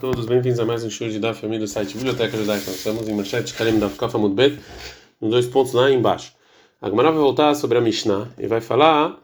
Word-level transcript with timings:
todos 0.00 0.26
bem-vindos 0.26 0.60
a 0.60 0.64
mais 0.64 0.84
um 0.84 0.90
show 0.90 1.08
de 1.08 1.18
da 1.18 1.34
família 1.34 1.58
do 1.58 1.66
site 1.66 1.96
Biblioteca 1.96 2.36
Judaica. 2.36 2.70
Estamos 2.70 3.08
em 3.08 3.14
Manchete 3.14 3.52
Kalim 3.52 3.80
da 3.80 3.90
Kafa 3.90 4.16
Mudbet, 4.16 4.56
nos 5.20 5.30
dois 5.30 5.46
pontos 5.46 5.72
lá 5.72 5.90
embaixo. 5.90 6.34
A 6.80 6.88
Gemara 6.88 7.10
vai 7.10 7.18
voltar 7.18 7.52
sobre 7.56 7.78
a 7.78 7.80
Mishnah 7.80 8.28
e 8.38 8.46
vai 8.46 8.60
falar 8.60 9.18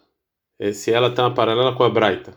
eh, 0.59 0.73
se 0.73 0.93
ela 0.93 1.09
está 1.09 1.31
paralela 1.31 1.77
com 1.77 1.85
a 1.85 1.89
Braita, 1.89 2.37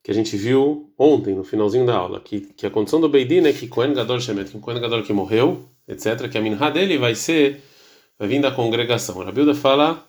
que 0.00 0.12
a 0.12 0.14
gente 0.14 0.36
viu 0.36 0.92
ontem, 0.96 1.34
no 1.34 1.42
finalzinho 1.42 1.84
da 1.84 1.96
aula, 1.96 2.20
que, 2.20 2.40
que 2.40 2.66
a 2.66 2.70
condição 2.70 3.00
do 3.00 3.08
Beidin 3.08 3.44
é 3.46 3.52
que 3.52 3.66
Kohen 3.66 3.94
Gadol 3.94 4.20
Shemet, 4.20 4.48
que 4.48 4.60
Kohen 4.60 4.80
Gadol 4.80 5.02
que 5.02 5.12
morreu, 5.12 5.68
etc., 5.88 6.28
que 6.30 6.38
a 6.38 6.40
minha 6.40 6.70
dele 6.70 6.98
vai 6.98 7.16
ser, 7.16 7.62
vai 8.16 8.28
vir 8.28 8.40
da 8.40 8.52
congregação. 8.52 9.20
A 9.22 9.32
Bilda 9.32 9.56
fala 9.56 10.06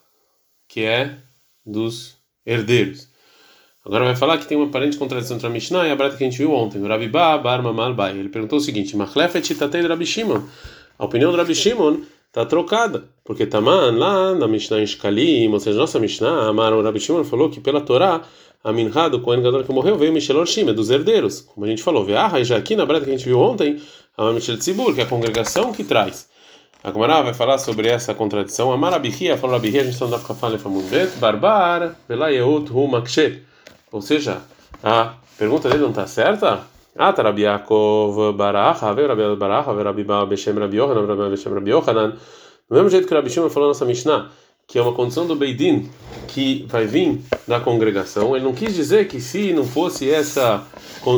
que 0.67 0.81
é 0.81 1.17
dos 1.65 2.17
herdeiros. 2.45 3.06
Agora 3.88 4.04
vai 4.04 4.17
falar 4.17 4.38
que 4.38 4.45
tem 4.45 4.57
uma 4.57 4.67
aparente 4.67 4.97
contradição 4.97 5.38
entre 5.38 5.47
a 5.47 5.49
Mishnah 5.49 5.88
e 5.88 5.91
a 5.91 5.95
Brata 5.95 6.17
que 6.17 6.23
a 6.25 6.29
gente 6.29 6.38
viu 6.38 6.51
ontem. 6.51 6.77
O 6.77 6.88
Rabi 6.89 7.07
Ba 7.07 7.38
Bar 7.38 7.63
Mamal 7.63 7.93
Bai. 7.93 8.11
Ele 8.11 8.27
perguntou 8.27 8.57
o 8.57 8.61
seguinte: 8.61 8.97
Machlefet 8.97 9.55
Tatei 9.55 9.81
do 9.81 9.88
Rabi 9.88 10.05
Shimon. 10.05 10.41
A 10.99 11.05
opinião 11.05 11.31
do 11.31 11.38
Rabi 11.38 11.55
Shimon 11.55 11.99
está 12.27 12.45
trocada. 12.45 13.05
Porque 13.23 13.45
Taman, 13.45 13.91
lá 13.98 14.35
na 14.35 14.45
Mishnah 14.45 14.81
em 14.81 14.85
Shkalim, 14.85 15.53
ou 15.53 15.59
seja, 15.62 15.77
nossa 15.79 15.99
Mishnah, 15.99 16.49
Amar, 16.49 16.73
o 16.73 16.81
Rabi 16.84 16.99
Shimon 16.99 17.23
falou 17.23 17.49
que 17.49 17.62
pela 17.62 17.79
Torá, 17.79 18.23
a 18.62 18.73
Minha 18.73 19.07
do 19.07 19.21
Kohen 19.21 19.41
Gadol 19.41 19.63
que 19.63 19.71
morreu 19.71 19.98
veio 19.98 20.12
Michel 20.12 20.35
Orshim, 20.35 20.67
é 20.67 20.73
dos 20.73 20.90
herdeiros. 20.90 21.40
Como 21.40 21.65
a 21.65 21.70
gente 21.70 21.81
falou, 21.81 22.04
Veah, 22.04 22.41
e 22.41 22.43
já 22.43 22.57
aqui 22.57 22.76
na 22.76 22.85
Brata 22.85 23.05
que 23.05 23.12
a 23.12 23.13
gente 23.17 23.23
viu 23.23 23.40
ontem, 23.40 23.81
a 24.17 24.34
Michel 24.34 24.57
Tzibur, 24.57 24.93
que 24.93 24.99
é 24.99 25.05
a 25.05 25.07
congregação 25.07 25.71
que 25.71 25.85
traz. 25.85 26.27
A 26.84 26.91
Gemara 26.91 27.21
vai 27.21 27.34
falar 27.34 27.57
sobre 27.57 27.88
essa 27.88 28.13
contradição. 28.13 28.70
Amar 28.73 28.93
Abihia, 28.93 29.38
falou 29.38 29.55
Abihia, 29.55 29.79
a 29.79 29.84
gente 29.85 29.93
está 29.93 30.05
andando 30.05 30.23
com 30.23 30.34
a 30.34 30.35
fala 30.35 30.57
em 30.57 31.20
Barbar, 31.20 31.95
Velayeut, 32.09 32.70
Humakshet. 32.70 33.48
Ou 33.91 34.02
seja, 34.02 34.41
a 34.84 35.16
pergunta 35.38 35.70
dele 35.70 35.84
não 35.84 35.90
está 35.90 36.08
certa? 36.08 36.62
Ah, 36.96 37.14
tá 37.14 37.22
Rabi 37.23 37.44
Yaakov 37.44 38.34
Baracha, 38.34 38.91
veio 38.94 39.08
Rabi 39.08 39.36
Baracha, 39.36 39.72
veio 39.73 39.86
Rabi 39.86 40.04
Beshem 40.30 40.58
Rabi 40.58 40.77
Yohanan, 40.77 41.05
Rabi 41.05 41.29
Beshem 41.29 41.54
Rabi 41.54 41.71
Yohanan. 41.71 42.18
Do 42.70 42.76
mesmo 42.76 42.90
jeito 42.90 43.07
que 43.07 43.13
Rabi 43.13 43.29
Shimon 43.29 43.49
falou 43.49 43.68
na 43.68 43.74
nossa 43.74 43.85
Mishnah, 43.85 44.29
que 44.68 44.77
é 44.77 44.82
uma 44.82 44.94
condição 44.94 45.26
do 45.26 45.35
Beidin 45.35 45.90
que 46.27 46.66
vai 46.68 46.85
vir 46.85 47.21
da 47.48 47.60
congregação, 47.60 48.35
ele 48.35 48.44
não 48.44 48.54
quis 48.54 48.76
dizer 48.76 49.07
que 49.07 49.21
se 49.21 49.54
não 49.54 49.63
fosse 49.63 50.12
essa 50.12 50.66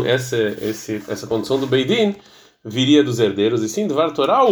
essa 0.06 0.38
esse, 0.38 1.02
essa 1.08 1.26
condição 1.26 1.59
do 1.59 1.66
Beidin, 1.66 2.16
viria 2.64 3.04
dos 3.04 3.20
herdeiros, 3.20 3.64
e 3.64 3.70
sim 3.70 3.88
do 3.88 3.95
Var 3.95 4.11
Torah, 4.11 4.44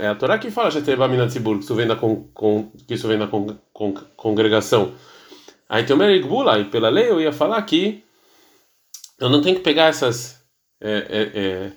é 0.00 0.06
a 0.06 0.14
Torá 0.14 0.38
que 0.38 0.50
fala 0.50 0.70
que 0.70 0.78
isso 0.78 1.74
vem 1.74 1.86
da, 1.86 1.96
con, 1.96 2.28
con, 2.32 2.70
que 2.86 2.94
isso 2.94 3.08
vem 3.08 3.18
da 3.18 3.26
con, 3.26 3.46
congregação. 4.16 4.92
Aí 5.68 5.84
tem 5.84 5.94
o 5.94 5.98
Merigbula, 5.98 6.58
e 6.58 6.64
pela 6.64 6.88
lei 6.88 7.10
eu 7.10 7.20
ia 7.20 7.32
falar 7.32 7.60
que 7.62 8.02
eu 9.20 9.28
não 9.28 9.42
tenho 9.42 9.56
que 9.56 9.62
pegar 9.62 9.86
essas 9.86 10.40
é, 10.80 10.90
é, 10.90 11.40
é, 11.40 11.72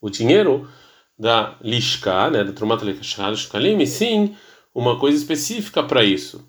o 0.00 0.10
dinheiro 0.10 0.68
da 1.18 1.56
lishka, 1.62 2.30
né, 2.30 2.42
da 2.42 2.52
trumata 2.52 2.84
lishkalim, 2.84 3.82
e 3.82 3.86
sim 3.86 4.34
uma 4.74 4.98
coisa 4.98 5.16
específica 5.16 5.82
para 5.82 6.02
isso. 6.02 6.48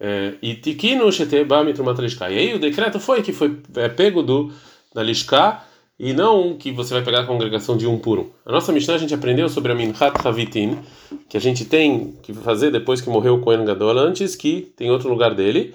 É, 0.00 0.34
e 0.42 0.54
tikino 0.54 1.10
sheteba 1.12 1.62
mitrumata 1.62 2.02
lishka. 2.02 2.30
E 2.30 2.38
aí 2.38 2.54
o 2.54 2.58
decreto 2.58 2.98
foi 2.98 3.22
que 3.22 3.32
foi 3.32 3.60
é, 3.76 3.88
pego 3.88 4.22
do 4.22 4.52
da 4.94 5.02
lishka 5.02 5.62
e 5.98 6.12
não 6.12 6.56
que 6.56 6.72
você 6.72 6.92
vai 6.92 7.02
pegar 7.02 7.20
a 7.20 7.26
congregação 7.26 7.76
de 7.76 7.86
um 7.86 7.98
por 7.98 8.18
um. 8.18 8.30
A 8.44 8.52
nossa 8.52 8.72
Mishnah 8.72 8.94
a 8.94 8.98
gente 8.98 9.14
aprendeu 9.14 9.48
sobre 9.48 9.72
a 9.72 9.74
Minchat 9.74 10.26
Havitin, 10.26 10.78
que 11.28 11.36
a 11.36 11.40
gente 11.40 11.64
tem 11.64 12.14
que 12.22 12.34
fazer 12.34 12.70
depois 12.70 13.00
que 13.00 13.08
morreu 13.08 13.36
o 13.36 13.40
Kohen 13.40 13.64
Gadol, 13.64 13.98
antes 13.98 14.36
que 14.36 14.72
tem 14.76 14.90
outro 14.90 15.08
lugar 15.08 15.34
dele 15.34 15.74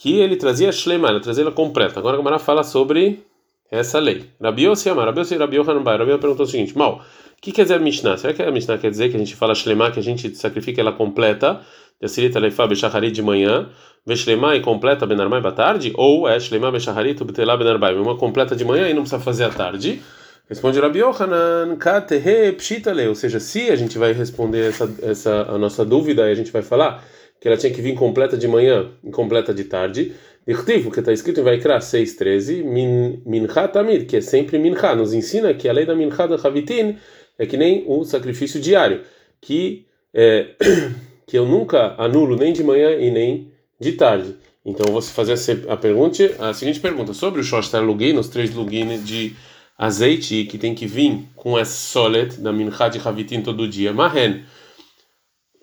que 0.00 0.18
ele 0.18 0.34
trazia 0.34 0.72
Shlema, 0.72 1.10
ele 1.10 1.20
trazia 1.20 1.44
ela 1.44 1.52
completa. 1.52 2.00
Agora 2.00 2.14
a 2.14 2.16
Gamara 2.16 2.38
fala 2.38 2.64
sobre 2.64 3.22
essa 3.70 3.98
lei. 3.98 4.24
Rabi 4.40 4.64
Yossi 4.64 4.88
Amar, 4.88 5.04
Rabi 5.04 5.20
Yossi 5.20 5.36
Rabi 5.36 5.56
Yohanan 5.56 5.82
Bai. 5.82 5.98
Rabi 5.98 6.16
perguntou 6.16 6.46
o 6.46 6.48
seguinte, 6.48 6.76
mal, 6.76 7.02
o 7.02 7.02
que 7.38 7.52
quer 7.52 7.64
dizer 7.64 7.78
Mishnah? 7.80 8.16
Será 8.16 8.32
que 8.32 8.42
a 8.42 8.50
Mishnah 8.50 8.78
quer 8.78 8.90
dizer 8.90 9.10
que 9.10 9.16
a 9.16 9.18
gente 9.18 9.36
fala 9.36 9.54
Shlema, 9.54 9.90
que 9.90 10.00
a 10.00 10.02
gente 10.02 10.34
sacrifica 10.34 10.80
ela 10.80 10.92
completa, 10.92 11.60
Yassirita 12.02 12.38
Leifa 12.38 12.66
Bechaharit 12.66 13.12
de 13.12 13.20
manhã, 13.20 13.68
Veshlema 14.06 14.56
e 14.56 14.62
completa 14.62 15.06
Benarmai 15.06 15.42
à 15.44 15.52
tarde? 15.52 15.92
Ou 15.94 16.26
é 16.26 16.40
Shlema 16.40 16.72
Bechaharit 16.72 17.22
Ubtelá 17.22 17.54
Benarbai, 17.58 17.94
uma 17.94 18.16
completa 18.16 18.56
de 18.56 18.64
manhã 18.64 18.88
e 18.88 18.94
não 18.94 19.02
precisa 19.02 19.20
fazer 19.20 19.44
à 19.44 19.50
tarde? 19.50 20.00
Responde 20.48 20.80
Rabi 20.80 21.00
Yohanan, 21.00 21.76
Katehe 21.76 22.52
Pshitale, 22.52 23.06
ou 23.06 23.14
seja, 23.14 23.38
se 23.38 23.70
a 23.70 23.76
gente 23.76 23.98
vai 23.98 24.14
responder 24.14 24.70
essa, 24.70 24.90
essa 25.02 25.42
a 25.42 25.58
nossa 25.58 25.84
dúvida 25.84 26.24
a 26.24 26.34
gente 26.34 26.50
vai 26.50 26.62
falar 26.62 27.04
que 27.40 27.48
ela 27.48 27.56
tinha 27.56 27.72
que 27.72 27.80
vir 27.80 27.94
completa 27.94 28.36
de 28.36 28.46
manhã 28.46 28.90
e 29.02 29.10
completa 29.10 29.54
de 29.54 29.64
tarde. 29.64 30.12
Dirtivo, 30.46 30.90
que 30.90 31.00
está 31.00 31.12
escrito 31.12 31.40
em 31.40 31.44
Vaikra 31.44 31.78
6.13, 31.78 32.62
min, 32.62 33.46
Tamid, 33.72 34.04
que 34.06 34.16
é 34.16 34.20
sempre 34.20 34.58
Mincha, 34.58 34.94
nos 34.94 35.12
ensina 35.12 35.54
que 35.54 35.68
a 35.68 35.72
lei 35.72 35.86
da 35.86 35.94
Mincha 35.94 36.26
da 36.26 36.36
Havitin 36.36 36.96
é 37.38 37.46
que 37.46 37.56
nem 37.56 37.84
o 37.86 38.04
sacrifício 38.04 38.60
diário, 38.60 39.02
que, 39.40 39.86
é, 40.12 40.48
que 41.26 41.38
eu 41.38 41.46
nunca 41.46 41.94
anulo 41.96 42.36
nem 42.36 42.52
de 42.52 42.62
manhã 42.62 42.90
e 42.92 43.10
nem 43.10 43.52
de 43.78 43.92
tarde. 43.92 44.36
Então 44.64 44.92
vou 44.92 45.00
fazer 45.00 45.34
a, 45.68 45.76
pergunta, 45.76 46.18
a 46.38 46.52
seguinte 46.52 46.80
pergunta, 46.80 47.14
sobre 47.14 47.40
o 47.40 47.44
Shoshtar 47.44 47.82
Lugin, 47.82 48.18
os 48.18 48.28
três 48.28 48.54
Lugin 48.54 49.02
de 49.02 49.34
azeite 49.78 50.44
que 50.44 50.58
tem 50.58 50.74
que 50.74 50.86
vir 50.86 51.24
com 51.34 51.58
essa 51.58 51.72
solet 51.72 52.38
da 52.40 52.52
Mincha 52.52 52.88
de 52.88 52.98
Havitin 52.98 53.40
todo 53.40 53.66
dia, 53.66 53.92
Mahen, 53.92 54.42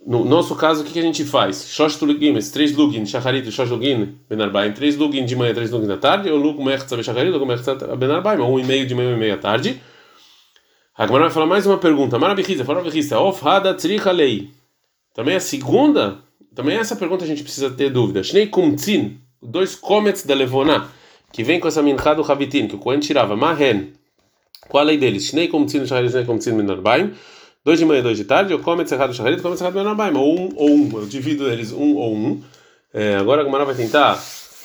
no 0.07 0.23
nosso 0.23 0.55
caso, 0.55 0.83
o 0.83 0.85
que, 0.85 0.93
que 0.93 0.99
a 0.99 1.01
gente 1.01 1.25
faz? 1.25 1.67
Shosh 1.69 1.99
esses 2.01 2.51
três 2.51 2.73
Lugin, 2.73 3.05
Shacharit 3.05 3.45
e 3.45 3.51
Shosh 3.51 3.69
Lugin, 3.69 4.15
Benarbaim, 4.29 4.71
três 4.71 4.95
Lugin 4.95 5.25
de 5.25 5.35
manhã, 5.35 5.53
três 5.53 5.69
Lugin 5.69 5.85
da 5.85 5.97
tarde, 5.97 6.29
ou 6.29 6.37
Lug 6.37 6.63
Mechza 6.63 7.03
Shacharit, 7.03 7.29
Lug 7.29 7.45
Mechza 7.45 7.75
Benarbaim, 7.75 8.39
um 8.39 8.57
e 8.57 8.63
meio 8.63 8.87
de 8.87 8.95
manhã, 8.95 9.09
um 9.09 9.15
e 9.15 9.17
meio 9.17 9.33
à 9.33 9.37
tarde. 9.37 9.81
Agora 10.95 11.23
vai 11.23 11.29
falar 11.33 11.45
mais 11.45 11.65
uma 11.67 11.77
pergunta. 11.77 12.17
Marabichiza, 12.17 12.63
Farabichiza, 12.63 13.19
Of 13.19 13.45
Hada 13.45 13.73
Tzricha 13.73 14.11
Lei. 14.11 14.49
Também 15.13 15.35
a 15.35 15.41
segunda, 15.41 16.19
também 16.55 16.77
essa 16.77 16.95
pergunta 16.95 17.25
a 17.25 17.27
gente 17.27 17.43
precisa 17.43 17.69
ter 17.69 17.89
dúvida. 17.89 18.23
Shnei 18.23 18.47
Kumtzin, 18.47 19.19
dois 19.43 19.75
comets 19.75 20.25
da 20.25 20.33
Levoná, 20.33 20.87
que 21.33 21.43
vem 21.43 21.59
com 21.59 21.67
essa 21.67 21.83
mincha 21.83 22.15
do 22.15 22.23
Havitin, 22.23 22.69
que 22.69 22.75
o 22.75 22.79
Cohen 22.79 23.01
tirava, 23.01 23.35
Mahen. 23.35 23.91
Qual 24.69 24.81
a 24.81 24.85
lei 24.85 24.97
deles? 24.97 25.25
Shnei 25.25 25.49
Kumtzin, 25.49 25.79
Shacharit, 25.79 26.11
Shnei 26.11 26.23
Kumtzin 26.23 26.55
Benarbaim 26.55 27.11
dois 27.67 27.77
de 27.77 27.83
manhã 27.83 27.99
e 27.99 28.01
dois 28.01 28.15
de 28.15 28.23
tarde, 28.23 28.53
eu 28.53 28.59
come 28.59 28.87
cerrado 28.87 29.13
shacharit, 29.13 29.41
come 29.41 29.57
cerrado 29.57 29.73
benabaima, 29.73 30.21
ou 30.21 30.39
um 30.39 30.49
ou 30.55 30.69
um, 30.69 30.89
eu 31.01 31.05
divido 31.05 31.51
eles 31.51 31.73
um 31.73 31.97
ou 31.97 32.15
um. 32.15 32.41
É, 32.93 33.17
agora 33.17 33.41
a 33.41 33.43
Gumara 33.43 33.65
vai 33.65 33.75
tentar 33.75 34.17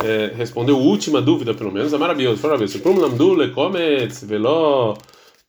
é, 0.05 0.31
responder 0.37 0.71
a 0.71 0.77
última 0.77 1.21
dúvida, 1.21 1.53
pelo 1.53 1.73
menos, 1.73 1.93
é 1.93 1.99
maravilhoso. 1.99 2.41
Fala 2.41 2.57
ver, 2.57 2.69
se 2.69 2.79
prum 2.79 2.97
lamdule 2.97 3.51
comet 3.51 4.25
velo 4.25 4.97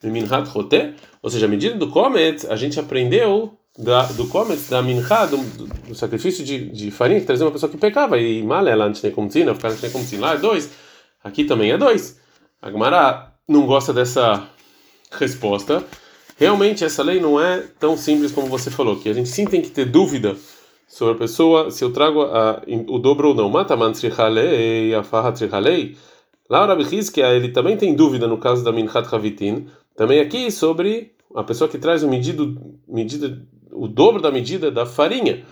minhat 0.02 0.50
rote, 0.50 0.96
ou 1.22 1.30
seja, 1.30 1.46
a 1.46 1.48
medida 1.48 1.76
do 1.76 1.90
comet, 1.92 2.44
a 2.50 2.56
gente 2.56 2.80
aprendeu 2.80 3.54
da, 3.78 4.08
do 4.08 4.28
comet, 4.30 4.60
da 4.68 4.82
minha, 4.82 5.04
do, 5.28 5.38
do, 5.38 5.94
sacrifício 5.94 6.44
de, 6.44 6.72
de 6.72 6.90
farinha, 6.90 7.20
que 7.20 7.28
trazia 7.28 7.46
uma 7.46 7.52
pessoa 7.52 7.72
que 7.72 7.78
pecava, 7.78 8.18
e 8.18 8.42
mal 8.42 8.68
ela 8.68 8.86
antes 8.86 9.04
nem 9.04 9.12
como 9.12 9.28
tzina, 9.28 9.54
ficar 9.54 9.68
antes 9.68 9.84
nem 9.84 9.92
como 9.92 10.04
tzina, 10.04 10.26
lá 10.26 10.34
é 10.34 10.38
dois, 10.40 10.72
aqui 11.24 11.44
também 11.44 11.70
é 11.70 11.78
dois. 11.78 12.20
A 12.60 12.72
Gumara 12.72 13.32
não 13.48 13.68
gosta 13.68 13.94
dessa 13.94 14.44
resposta. 15.12 15.84
Realmente 16.38 16.84
essa 16.84 17.04
lei 17.04 17.20
não 17.20 17.40
é 17.40 17.64
tão 17.80 17.96
simples 17.96 18.32
como 18.32 18.48
você 18.48 18.72
falou, 18.72 19.00
que 19.00 19.10
a 19.10 19.14
gente 19.14 19.30
sim 19.30 19.46
tem 19.46 19.62
que 19.62 19.70
ter 19.70 19.86
dúvida 19.86 20.36
sobre 20.88 21.16
a 21.16 21.18
pessoa 21.18 21.72
se 21.72 21.84
eu 21.84 21.92
trago 21.92 22.22
a, 22.22 22.62
o 22.88 23.00
dobro 23.00 23.30
ou 23.30 23.36
não. 23.36 23.50
Mataman 23.50 23.92
a 24.98 25.04
farra 25.04 25.32
trihalei. 25.32 25.98
Lá 26.50 26.64
o 26.64 26.68
Rabi 26.68 26.86
ele 27.34 27.50
também 27.50 27.78
tem 27.78 27.96
dúvida 27.96 28.28
no 28.28 28.38
caso 28.38 28.64
da 28.64 28.72
Minchat 28.72 29.08
Havitin, 29.14 29.68
também 29.96 30.20
aqui 30.20 30.52
sobre 30.52 31.14
a 31.36 31.44
pessoa 31.44 31.70
que 31.70 31.78
traz 31.78 32.04
o 32.04 32.08
medido, 32.08 32.78
medida, 32.88 33.42
o 33.72 33.88
dobro 33.88 34.22
da 34.22 34.32
medida 34.32 34.70
da 34.70 34.86
farinha. 34.86 35.44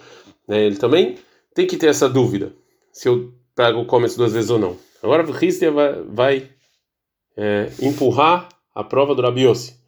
Né? 0.47 0.65
Ele 0.65 0.75
também 0.75 1.17
tem 1.55 1.65
que 1.65 1.77
ter 1.77 1.87
essa 1.87 2.07
dúvida, 2.07 2.53
se 2.91 3.07
eu 3.07 3.33
trago 3.55 3.79
o 3.79 3.85
começo 3.85 4.17
duas 4.17 4.33
vezes 4.33 4.49
ou 4.49 4.59
não. 4.59 4.77
Agora 5.01 5.23
o 5.23 5.33
vai, 5.73 6.03
vai 6.03 6.49
é, 7.35 7.71
empurrar 7.81 8.49
a 8.75 8.83
prova 8.83 9.15
do 9.15 9.21
Rabi 9.21 9.41
Yossi. 9.41 9.80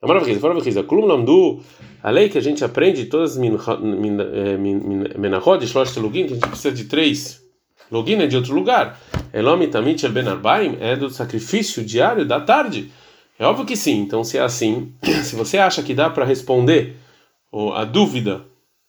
Klum 0.00 1.06
Lamdu, 1.06 1.60
a 2.02 2.10
lei 2.10 2.28
que 2.28 2.38
a 2.38 2.40
gente 2.40 2.64
aprende, 2.64 3.06
todas 3.06 3.36
as 3.36 3.42
eh, 3.42 4.56
menachod, 5.18 5.66
shlosh 5.66 5.96
lugin, 5.96 6.26
que 6.26 6.32
a 6.32 6.36
gente 6.36 6.48
precisa 6.48 6.72
de 6.72 6.84
três 6.84 7.42
login 7.90 8.20
é 8.20 8.26
de 8.26 8.36
outro 8.36 8.54
lugar. 8.54 8.98
Elom 9.32 9.66
tamit 9.68 10.04
el 10.04 10.12
ben 10.12 10.28
arbaim 10.28 10.76
é 10.80 10.96
do 10.96 11.10
sacrifício 11.10 11.84
diário 11.84 12.24
da 12.24 12.40
tarde. 12.40 12.90
É 13.38 13.44
óbvio 13.44 13.66
que 13.66 13.76
sim. 13.76 14.00
Então, 14.00 14.24
se 14.24 14.38
é 14.38 14.42
assim, 14.42 14.92
se 15.24 15.34
você 15.36 15.58
acha 15.58 15.82
que 15.82 15.94
dá 15.94 16.10
para 16.10 16.24
responder 16.24 16.96
a 17.74 17.84
dúvida 17.84 18.44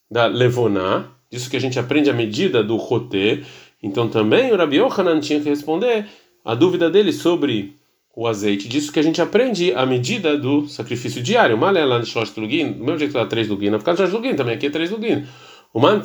da 0.10 0.26
levoná, 0.26 1.06
disso 1.32 1.50
que 1.50 1.58
a 1.58 1.62
gente 1.62 1.80
aprende 1.80 2.10
a 2.10 2.14
medida 2.14 2.64
do 2.64 2.76
roté, 2.76 3.44
então 3.82 4.10
também 4.10 4.52
o 4.52 4.58
Rabi 4.58 4.78
Yohanan 4.78 5.20
tinha 5.20 5.40
que 5.40 5.50
responder 5.50 6.08
a 6.44 6.56
dúvida 6.56 6.90
dele 6.90 7.14
sobre 7.14 7.76
o 8.20 8.28
azeite. 8.28 8.68
Disso 8.68 8.92
que 8.92 9.00
a 9.00 9.02
gente 9.02 9.22
aprende 9.22 9.74
a 9.74 9.86
medida 9.86 10.38
do 10.38 10.68
sacrifício 10.68 11.24
diário. 11.24 11.58
Lá 11.58 12.00
de 12.00 12.06
Shlosh 12.06 12.36
Lugin, 12.36 12.74
do 12.74 12.84
mesmo 12.84 13.00
jeito 13.00 13.12
que 13.12 13.18
lá 13.18 13.26
3 13.26 13.48
Lugin, 13.48 13.80
ficar 13.80 13.96
Shlosh 13.96 14.12
Lugin, 14.12 14.36
também 14.36 14.56
aqui 14.56 14.66
é 14.66 14.70
3 14.70 14.92
Lugin. 14.92 15.26
O 15.74 15.80
Man 15.80 16.04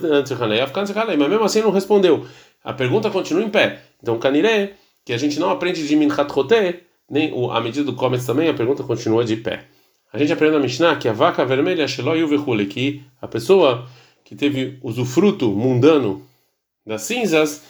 mas 1.19 1.29
mesmo 1.29 1.43
assim 1.43 1.61
não 1.61 1.73
respondeu. 1.73 2.25
A 2.63 2.73
pergunta 2.73 3.11
continua 3.11 3.43
em 3.43 3.51
pé. 3.51 3.83
Então, 4.01 4.17
Caniré, 4.17 4.75
que 5.05 5.13
a 5.13 5.19
gente 5.19 5.41
não 5.41 5.51
aprende 5.51 5.85
de 5.89 5.97
Minchat 5.97 6.31
Roté, 6.31 6.83
nem 7.11 7.33
o, 7.33 7.51
a 7.51 7.61
medida 7.61 7.85
do 7.85 7.95
Comets 7.95 8.25
também, 8.25 8.49
a 8.49 8.55
pergunta 8.55 8.85
continua 8.85 9.25
de 9.25 9.35
pé. 9.35 9.65
A 10.13 10.17
gente 10.17 10.33
aprende 10.33 10.55
na 10.55 10.61
Mishnah 10.61 10.95
que 10.95 11.09
a 11.09 11.13
vaca 11.13 11.45
vermelha, 11.45 11.85
que 12.71 13.03
a 13.21 13.27
pessoa 13.27 13.89
que 14.23 14.37
teve 14.37 14.79
usufruto 14.85 15.51
mundano 15.51 16.25
das 16.87 17.03
cinzas, 17.03 17.65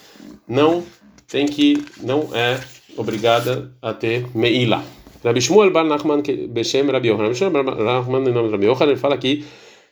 não 0.47 0.83
tem 1.27 1.47
que, 1.47 1.83
não 2.03 2.29
é 2.31 2.59
obrigada 2.97 3.71
a 3.81 3.93
ter 3.93 4.25
meila. 4.33 4.83
Rabi 5.23 5.41
Shmuel 5.41 5.71
Bar 5.71 5.85
Nachman 5.85 6.21
Beshem 6.49 6.89
Rabi 6.91 7.07
Yohanan. 7.07 7.25
Rabi 7.25 7.35
Shmuel 7.35 7.63
Bar 7.63 7.75
Nachman 7.75 8.27
em 8.27 8.31
nome 8.31 8.47
de 8.47 8.51
Rabi 8.53 8.65
Yohanan, 8.65 8.91
ele 8.91 8.99
fala 8.99 9.17
que 9.17 9.43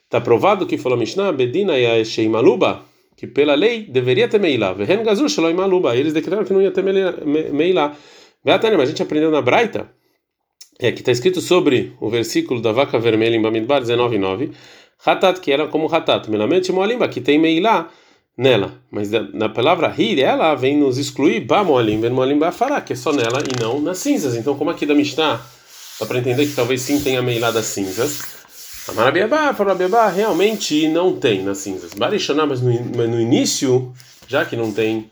está 0.04 0.22
provado 0.22 0.66
que 0.66 0.78
falou 0.78 0.98
Mishnah, 0.98 1.32
Bedina 1.32 1.78
ya 1.78 2.04
Sheimaluba, 2.04 2.86
que 3.18 3.28
pela 3.28 3.56
lei 3.56 3.84
deveria 3.84 4.28
ter 4.28 4.40
meila. 4.40 4.74
Vehen 4.74 5.04
Gazur 5.04 5.30
Shaloi 5.30 5.54
Maluba. 5.54 5.96
Eles 5.96 6.14
decretaram 6.14 6.46
que 6.46 6.54
não 6.54 6.62
ia 6.62 6.72
ter 6.72 6.84
meila. 6.84 7.96
Mas 8.44 8.64
a 8.64 8.86
gente 8.86 9.02
aprendeu 9.02 9.32
na 9.32 9.42
Braita, 9.42 9.90
é, 10.80 10.92
que 10.92 11.00
está 11.00 11.12
escrito 11.12 11.40
sobre 11.40 11.94
o 12.00 12.10
versículo 12.10 12.62
da 12.62 12.72
vaca 12.72 13.00
vermelha 13.00 13.36
em 13.36 13.42
Bamidbar 13.42 13.82
19:9, 13.82 14.52
Hatat, 15.06 15.40
que 15.40 15.52
era 15.52 15.68
como 15.68 15.94
Hatat, 15.94 16.30
Melamente 16.30 16.72
Moalimba, 16.72 17.08
que 17.08 17.22
tem 17.22 17.40
meila 17.40 17.90
nela. 18.38 18.74
Mas 18.92 19.10
na 19.34 19.50
palavra 19.50 19.88
rir, 19.88 20.20
ela 20.20 20.56
vem 20.56 20.78
nos 20.78 20.98
excluir 20.98 21.42
ba 21.42 21.64
moalim, 21.64 22.00
ben 22.00 22.12
moalim 22.12 22.38
ba 22.38 22.52
fará, 22.52 22.82
que 22.82 22.94
é 22.94 22.96
só 22.96 23.12
nela 23.12 23.40
e 23.42 23.62
não 23.62 23.80
nas 23.80 24.00
cinzas. 24.00 24.36
Então, 24.36 24.56
como 24.58 24.70
aqui 24.70 24.86
da 24.86 24.96
Mishnah, 24.96 25.42
dá 26.00 26.06
para 26.06 26.20
entender 26.20 26.46
que 26.48 26.54
talvez 26.54 26.82
sim 26.82 27.00
tenha 27.00 27.22
meilá 27.22 27.52
das 27.52 27.66
cinzas. 27.66 28.44
A 28.88 28.92
Marabiabá, 28.92 29.54
Farabiabá, 29.54 30.10
realmente 30.10 30.88
não 30.90 31.16
tem 31.16 31.42
nas 31.42 31.60
cinzas. 31.60 31.94
Barishoná, 31.94 32.46
mas 32.46 32.62
no, 32.62 33.22
início, 33.22 33.94
já 34.28 34.44
que 34.44 34.58
não 34.58 34.74
tem 34.74 35.10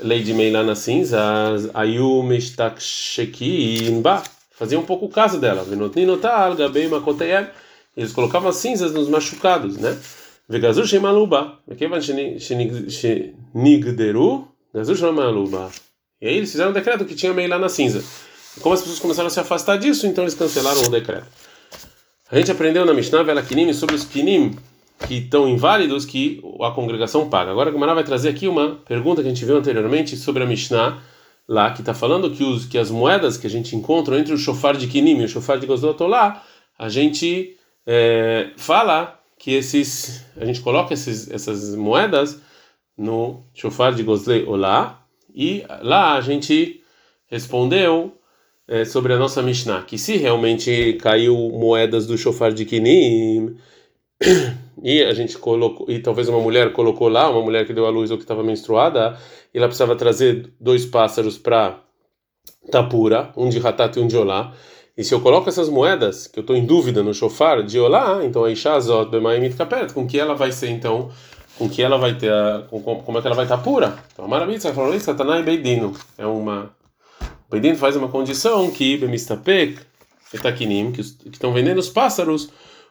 lei 0.00 0.22
de 0.22 0.32
meilá 0.32 0.62
nas 0.62 0.78
cinzas, 0.78 1.68
ayu 1.74 2.22
meshtakshekin 2.22 4.00
ba, 4.00 4.22
fazia 4.52 4.78
um 4.78 4.84
pouco 4.84 5.08
caso 5.08 5.38
dela. 5.40 5.64
Venotninotal, 5.64 6.54
gabei 6.54 6.86
makoteyem, 6.86 7.48
eles 7.96 8.12
colocavam 8.12 8.50
as 8.50 8.56
cinzas 8.56 8.92
nos 8.92 9.08
machucados, 9.08 9.76
né? 9.78 9.98
וגזור 10.49 10.85
שמלובה, 10.85 11.43
וכיוון 11.67 11.99
שנגדרו, 12.89 14.45
גזור 14.77 14.95
שמלובה. 14.95 15.67
E 16.21 16.27
aí 16.27 16.37
eles 16.37 16.51
fizeram 16.51 16.69
um 16.69 16.73
decreto 16.73 17.03
que 17.03 17.15
tinha 17.15 17.33
meio 17.33 17.49
lá 17.49 17.57
na 17.57 17.67
cinza. 17.67 18.03
E 18.55 18.59
como 18.59 18.75
as 18.75 18.81
pessoas 18.81 18.99
começaram 18.99 19.27
a 19.27 19.29
se 19.31 19.39
afastar 19.39 19.77
disso, 19.77 20.05
então 20.05 20.23
eles 20.23 20.35
cancelaram 20.35 20.83
o 20.83 20.89
decreto. 20.89 21.25
A 22.29 22.37
gente 22.37 22.51
aprendeu 22.51 22.85
na 22.85 22.93
Mishnah 22.93 23.23
Vela 23.23 23.41
Kinim 23.41 23.73
sobre 23.73 23.95
os 23.95 24.05
Kinim 24.05 24.55
que 25.07 25.15
estão 25.15 25.49
inválidos 25.49 26.05
que 26.05 26.41
a 26.61 26.71
congregação 26.71 27.27
paga. 27.27 27.51
Agora 27.51 27.69
a 27.69 27.73
Gemara 27.73 27.95
vai 27.95 28.03
trazer 28.03 28.29
aqui 28.29 28.47
uma 28.47 28.75
pergunta 28.87 29.21
que 29.21 29.27
a 29.27 29.31
gente 29.31 29.43
viu 29.43 29.57
anteriormente 29.57 30.15
sobre 30.15 30.43
a 30.43 30.45
Mishnah 30.45 31.01
lá, 31.47 31.71
que 31.71 31.81
está 31.81 31.93
falando 31.93 32.29
que, 32.29 32.43
os, 32.43 32.65
que 32.65 32.77
as 32.77 32.91
moedas 32.91 33.35
que 33.35 33.47
a 33.47 33.49
gente 33.49 33.75
encontra 33.75 34.17
entre 34.19 34.33
o 34.33 34.37
shofar 34.37 34.77
de 34.77 34.87
Kinim 34.87 35.19
e 35.19 35.25
o 35.25 35.27
shofar 35.27 35.57
de 35.59 35.65
Gosdotolá, 35.65 36.43
a 36.77 36.87
gente 36.87 37.57
é, 37.85 38.51
fala 38.57 39.14
que 39.38 39.52
esses 39.52 40.24
a 40.36 40.44
gente 40.44 40.60
coloca 40.60 40.94
esses, 40.94 41.30
essas 41.30 41.74
moedas 41.74 42.40
no 42.96 43.42
shofar 43.54 43.94
de 43.94 44.02
Gosley 44.02 44.44
Olá 44.44 45.04
e 45.34 45.64
lá 45.82 46.14
a 46.14 46.20
gente 46.20 46.82
respondeu 47.26 48.16
é, 48.66 48.84
sobre 48.84 49.12
a 49.12 49.18
nossa 49.18 49.42
Mishnah 49.42 49.82
que 49.82 49.98
se 49.98 50.16
realmente 50.16 50.94
caiu 50.94 51.36
moedas 51.50 52.06
do 52.06 52.16
shofar 52.16 52.52
de 52.52 52.64
Kinim 52.64 53.56
e 54.82 55.02
a 55.02 55.12
gente 55.12 55.36
colocou 55.38 55.90
e 55.90 55.98
talvez 55.98 56.28
uma 56.28 56.40
mulher 56.40 56.72
colocou 56.72 57.08
lá 57.08 57.28
uma 57.28 57.42
mulher 57.42 57.66
que 57.66 57.74
deu 57.74 57.86
à 57.86 57.90
luz 57.90 58.10
ou 58.10 58.16
que 58.16 58.24
estava 58.24 58.42
menstruada 58.42 59.18
e 59.52 59.58
ela 59.58 59.66
precisava 59.66 59.94
trazer 59.94 60.50
dois 60.58 60.86
pássaros 60.86 61.36
para 61.36 61.80
Tapura 62.70 63.32
um 63.36 63.48
de 63.48 63.64
Hatat 63.64 63.98
e 63.98 64.02
um 64.02 64.06
de 64.06 64.16
Olá 64.16 64.54
e 64.96 65.04
se 65.04 65.12
eu 65.12 65.20
coloco 65.20 65.48
essas 65.48 65.68
moedas, 65.68 66.26
que 66.26 66.38
eu 66.38 66.40
estou 66.40 66.56
em 66.56 66.64
dúvida 66.64 67.02
no 67.02 67.12
shofar 67.12 67.62
de 67.62 67.78
Olá, 67.78 68.24
então 68.24 68.44
a 68.44 68.50
Ishazot 68.50 69.10
Bemaimit 69.10 69.54
Kaperet, 69.54 69.92
com 69.92 70.06
que 70.06 70.18
ela 70.18 70.34
vai 70.34 70.50
ser 70.50 70.70
então, 70.70 71.10
com 71.58 71.68
que 71.68 71.82
ela 71.82 71.98
vai 71.98 72.14
ter, 72.14 72.32
a, 72.32 72.64
com, 72.70 72.80
como 72.80 73.18
é 73.18 73.20
que 73.20 73.26
ela 73.26 73.36
vai 73.36 73.44
estar 73.44 73.58
pura? 73.58 73.94
Então 74.12 74.24
a 74.24 74.28
Marabitza 74.28 74.72
falou 74.72 74.94
isso, 74.94 75.04
Satanás 75.04 75.40
e 75.40 75.42
Beidino. 75.42 75.94
É 76.16 76.26
uma. 76.26 76.70
O 77.20 77.50
Beidino 77.50 77.76
faz 77.76 77.94
uma 77.94 78.08
condição 78.08 78.70
que 78.70 78.96
Bemistapek, 78.96 79.78
Etakinim, 80.32 80.92
que 80.92 81.02
estão 81.02 81.52
vendendo 81.52 81.78
os 81.78 81.90
pássaros, 81.90 82.48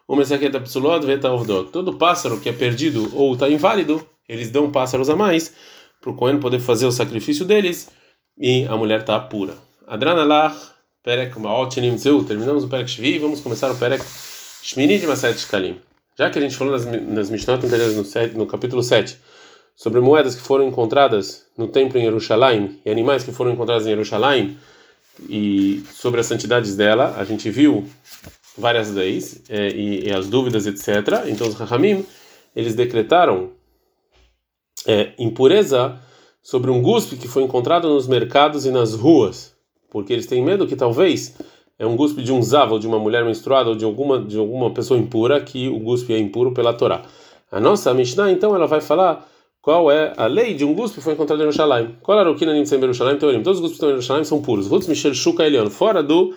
o 0.08 0.16
Mesaket 0.16 0.54
Psulot 0.62 1.04
Veta 1.06 1.32
Ovdot. 1.32 1.72
Todo 1.72 1.98
pássaro 1.98 2.40
que 2.40 2.50
é 2.50 2.54
perdido 2.54 3.10
ou 3.16 3.34
está 3.34 3.50
inválido, 3.50 4.06
eles 4.30 4.52
dão 4.52 4.72
pássaros 4.72 5.10
a 5.10 5.16
mais 5.16 5.56
para 6.00 6.12
o 6.12 6.16
Cohen 6.16 6.40
poder 6.40 6.60
fazer 6.60 6.86
o 6.86 6.92
sacrifício 6.92 7.46
deles 7.46 7.90
e 8.38 8.64
a 8.66 8.78
mulher 8.78 9.00
está 9.00 9.20
pura. 9.20 9.56
Adranalach. 9.88 10.75
Perek 11.06 11.40
Maot 11.40 11.80
Zeu. 11.98 12.24
Terminamos 12.24 12.64
o 12.64 12.68
Perek 12.68 12.90
Shvi 12.90 13.14
e 13.14 13.20
vamos 13.20 13.40
começar 13.40 13.72
o 13.72 13.78
Perek 13.78 14.04
Shmini 14.64 14.98
de 14.98 15.06
Maset 15.06 15.40
Shkalim. 15.40 15.80
Já 16.18 16.32
que 16.32 16.40
a 16.40 16.42
gente 16.42 16.58
falou 16.58 16.74
nas, 16.74 16.84
nas 16.84 17.30
Mishnot 17.30 17.64
anteriores, 17.64 17.96
no, 17.96 18.40
no 18.40 18.48
capítulo 18.48 18.82
7, 18.82 19.16
sobre 19.76 20.02
moedas 20.02 20.34
que 20.34 20.42
foram 20.42 20.68
encontradas 20.68 21.46
no 21.56 21.68
templo 21.68 22.00
em 22.00 22.06
Jerusalém 22.06 22.82
e 22.84 22.90
animais 22.90 23.24
que 23.24 23.32
foram 23.32 23.52
encontrados 23.52 23.86
em 23.86 23.90
Jerusalém 23.90 24.58
e 25.30 25.84
sobre 25.94 26.22
as 26.22 26.26
santidades 26.26 26.76
dela, 26.76 27.14
a 27.18 27.24
gente 27.24 27.52
viu 27.52 27.88
várias 28.58 28.92
leis 28.92 29.44
é, 29.48 29.70
e, 29.70 30.08
e, 30.08 30.12
as 30.12 30.28
dúvidas, 30.28 30.66
etc. 30.66 31.28
Então 31.28 31.48
os 31.48 31.54
Rahamim, 31.54 32.04
eles 32.56 32.74
decretaram 32.74 33.52
é, 34.88 35.14
impureza 35.20 36.00
sobre 36.42 36.72
um 36.72 36.82
guspe 36.82 37.16
que 37.16 37.28
foi 37.28 37.44
encontrado 37.44 37.88
nos 37.90 38.08
mercados 38.08 38.66
e 38.66 38.72
nas 38.72 38.96
ruas 38.96 39.55
porque 39.96 40.12
eles 40.12 40.26
têm 40.26 40.44
medo 40.44 40.68
que 40.68 40.76
talvez 40.76 41.38
é 41.80 41.86
um 41.86 41.96
guspe 41.96 42.22
de 42.22 42.30
um 42.30 42.44
zav 42.44 42.74
ou 42.74 42.78
de 42.78 42.86
uma 42.86 43.00
mulher 43.00 43.24
menstruada 43.24 43.70
ou 43.70 43.78
de 43.78 43.86
alguma 43.86 44.20
de 44.20 44.38
alguma 44.38 44.74
pessoa 44.74 45.00
impura 45.00 45.40
que 45.40 45.70
o 45.70 45.80
guspe 45.80 46.14
é 46.14 46.20
impuro 46.20 46.52
pela 46.52 46.74
Torá. 46.74 47.04
A 47.50 47.62
nossa 47.62 47.94
Mishnah 47.94 48.30
então 48.30 48.54
ela 48.54 48.68
vai 48.68 48.82
falar 48.82 49.26
qual 49.62 49.90
é 49.90 50.12
a 50.18 50.26
lei 50.28 50.54
de 50.54 50.66
um 50.66 50.74
guspe 50.74 50.98
que 50.98 51.02
foi 51.02 51.14
encontrado 51.14 51.40
em 51.40 51.44
Jerusalém. 51.44 51.96
Qual 52.04 52.20
era 52.20 52.30
o 52.30 52.36
que 52.36 52.46
Nimtzem 52.46 52.78
Jerusalém? 52.78 53.18
Teorim. 53.18 53.42
Todos 53.42 53.60
os 53.60 53.62
guspes 53.62 53.80
que 53.80 53.86
estão 53.86 53.90
em 53.90 53.94
Jerusalém 53.94 54.26
são 54.26 54.42
puros. 54.42 54.68
Rutz 54.68 54.86
Michel 54.86 55.14
Shuka 55.14 55.46
Elion, 55.46 55.70
fora 55.70 56.04
do 56.04 56.34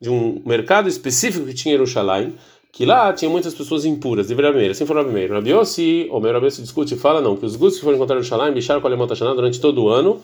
de 0.00 0.10
um 0.10 0.42
mercado 0.44 0.88
específico 0.88 1.46
que 1.46 1.54
tinha 1.54 1.76
em 1.76 1.78
Jerusalém, 1.78 2.34
que 2.72 2.84
lá 2.84 3.12
tinha 3.12 3.30
muitas 3.30 3.54
pessoas 3.54 3.84
impuras, 3.84 4.26
de 4.26 4.34
primeira, 4.34 4.72
assim 4.72 4.84
foi 4.84 5.00
o 5.00 5.04
primeiro. 5.04 5.32
Rabi 5.32 5.50
Yossi, 5.50 6.08
o 6.10 6.18
meu 6.18 6.32
Rabi 6.32 6.46
Yossi 6.46 6.60
discute 6.60 6.94
e 6.94 6.98
fala 6.98 7.20
não, 7.20 7.36
que 7.36 7.46
os 7.46 7.54
guspes 7.54 7.78
que 7.78 7.84
foram 7.84 7.96
encontrados 7.98 8.26
em 8.26 8.28
Jerusalém, 8.28 8.52
Bishar 8.52 8.80
Kolemot 8.80 9.14
durante 9.14 9.60
todo 9.60 9.84
o 9.84 9.88
ano, 9.88 10.20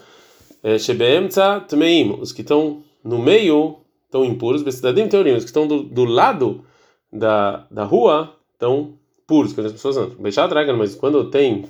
Shebeemtza 0.78 1.60
Tmeim, 1.68 2.18
os 2.20 2.32
que 2.32 2.42
estão 2.42 2.82
no 3.02 3.18
meio 3.18 3.78
estão 4.04 4.24
impuros, 4.24 4.62
Bessidadim 4.62 5.08
Teorim, 5.08 5.32
os 5.32 5.44
que 5.44 5.50
estão 5.50 5.66
do, 5.66 5.82
do 5.82 6.04
lado 6.04 6.64
da, 7.12 7.66
da 7.70 7.84
rua 7.84 8.36
estão 8.52 8.94
puros, 9.26 9.52
quando 9.52 9.66
as 9.66 9.72
pessoas 9.72 9.96
andam. 9.96 10.16
Beixar 10.18 10.48
Dragon, 10.48 10.76
mas 10.76 10.94
quando 10.94 11.30
tem 11.30 11.64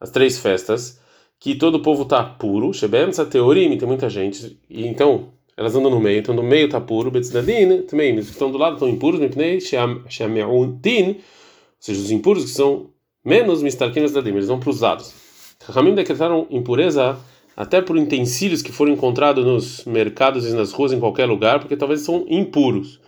as 0.00 0.10
três 0.10 0.38
festas, 0.38 1.00
que 1.38 1.54
todo 1.54 1.76
o 1.76 1.82
povo 1.82 2.02
está 2.02 2.24
puro, 2.24 2.72
Shebeemtza 2.72 3.26
Teorim, 3.26 3.76
tem 3.76 3.86
muita 3.86 4.08
gente, 4.08 4.58
e 4.68 4.86
então 4.86 5.32
elas 5.56 5.76
andam 5.76 5.90
no 5.90 6.00
meio, 6.00 6.18
então 6.18 6.34
no 6.34 6.42
meio 6.42 6.66
está 6.66 6.80
puro, 6.80 7.10
Bessidadim 7.10 7.82
também, 7.82 8.18
os 8.18 8.26
que 8.26 8.32
estão 8.32 8.50
do 8.50 8.58
lado 8.58 8.74
estão 8.74 8.88
impuros, 8.88 9.20
Mipnei 9.20 9.60
Sheameutin, 9.60 11.08
ou 11.08 11.16
seja, 11.78 12.00
os 12.00 12.10
impuros 12.10 12.44
que 12.44 12.50
são 12.50 12.90
menos 13.24 13.62
Mistarkinas 13.62 14.12
da 14.12 14.20
eles 14.20 14.48
vão 14.48 14.58
para 14.58 14.70
os 14.70 14.80
lados. 14.80 15.14
Ramim 15.66 15.94
decretaram 15.94 16.46
impureza 16.50 17.18
até 17.56 17.80
por 17.80 17.96
utensílios 17.96 18.62
que 18.62 18.72
foram 18.72 18.92
encontrados 18.92 19.44
nos 19.44 19.84
mercados 19.84 20.46
e 20.46 20.52
nas 20.52 20.72
ruas 20.72 20.92
em 20.92 21.00
qualquer 21.00 21.26
lugar, 21.26 21.60
porque 21.60 21.76
talvez 21.76 22.00
são 22.00 22.24
impuros. 22.28 23.00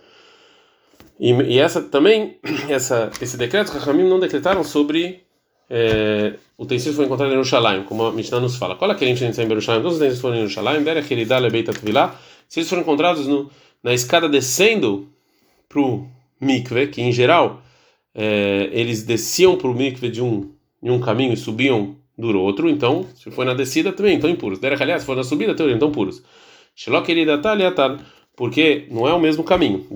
E, 1.19 1.31
e 1.31 1.59
essa 1.59 1.81
também, 1.81 2.37
essa, 2.69 3.11
esse 3.21 3.37
decreto, 3.37 3.71
Rahamim 3.71 4.07
não 4.07 4.19
decretaram 4.19 4.63
sobre 4.63 5.23
é, 5.69 6.35
utensílios 6.57 6.95
que 6.95 6.95
foram 6.95 7.07
encontrados 7.07 7.33
em 7.33 7.43
Jerusalém, 7.43 7.83
como 7.83 8.03
a 8.03 8.11
Mishnah 8.11 8.39
nos 8.39 8.55
fala. 8.55 8.75
Qual 8.75 8.89
é 8.89 8.93
aquele 8.93 9.13
utensílio 9.13 9.45
em 9.45 9.49
Jerusalém? 9.49 9.81
Todos 9.81 9.97
os 9.97 10.01
utensílios 10.01 10.21
foram 10.21 10.35
em 10.35 10.47
Jerusalém, 10.47 10.83
se 12.47 12.59
eles 12.59 12.69
foram 12.69 12.81
encontrados 12.81 13.27
no, 13.27 13.49
na 13.83 13.93
escada 13.93 14.29
descendo 14.29 15.09
para 15.67 15.81
o 15.81 16.07
mikve, 16.39 16.87
que 16.87 17.01
em 17.01 17.11
geral 17.11 17.61
é, 18.15 18.69
eles 18.71 19.03
desciam 19.03 19.57
para 19.57 19.67
o 19.69 19.73
mikve 19.73 20.09
de 20.09 20.21
um, 20.21 20.51
de 20.81 20.89
um 20.89 20.99
caminho 20.99 21.33
e 21.33 21.37
subiam 21.37 21.95
do 22.17 22.39
outro, 22.39 22.69
então, 22.69 23.05
se 23.15 23.29
for 23.29 23.45
na 23.45 23.53
descida, 23.53 23.93
também 23.93 24.15
estão 24.15 24.29
impuros. 24.29 24.59
Derech, 24.59 24.81
aliás, 24.81 25.01
se 25.01 25.05
for 25.05 25.15
na 25.15 25.23
subida, 25.23 25.53
também 25.53 25.75
estão 25.75 25.91
puros. 25.91 26.23
Shelok 26.75 27.13
tal 27.75 27.97
porque 28.35 28.85
não 28.91 29.07
é 29.07 29.13
o 29.13 29.19
mesmo 29.19 29.43
caminho. 29.43 29.87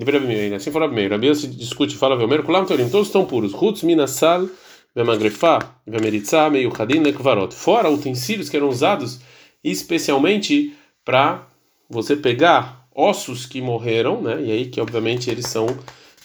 Assim 0.55 0.71
for 0.71 0.83
primeiro. 0.87 1.13
Rabi 1.13 1.33
se 1.35 1.47
discute, 1.47 1.95
fala, 1.95 2.17
Velmer, 2.17 2.41
Kulam 2.41 2.65
Torim, 2.65 2.89
todos 2.89 3.07
estão 3.07 3.23
puros. 3.23 3.53
Rutz, 3.53 3.83
Minasal, 3.83 4.47
Vemagrefá, 4.95 5.75
Vemeritzá, 5.85 6.49
Meio 6.49 6.73
Hadin, 6.75 7.01
Lekvarot. 7.01 7.53
Fora 7.53 7.87
utensílios 7.89 8.49
que 8.49 8.57
eram 8.57 8.67
usados 8.67 9.19
especialmente 9.63 10.73
para 11.05 11.47
você 11.87 12.15
pegar 12.15 12.87
ossos 12.95 13.45
que 13.45 13.61
morreram, 13.61 14.21
né? 14.21 14.41
E 14.41 14.51
aí 14.51 14.65
que 14.65 14.81
obviamente 14.81 15.29
eles 15.29 15.45
são, 15.45 15.67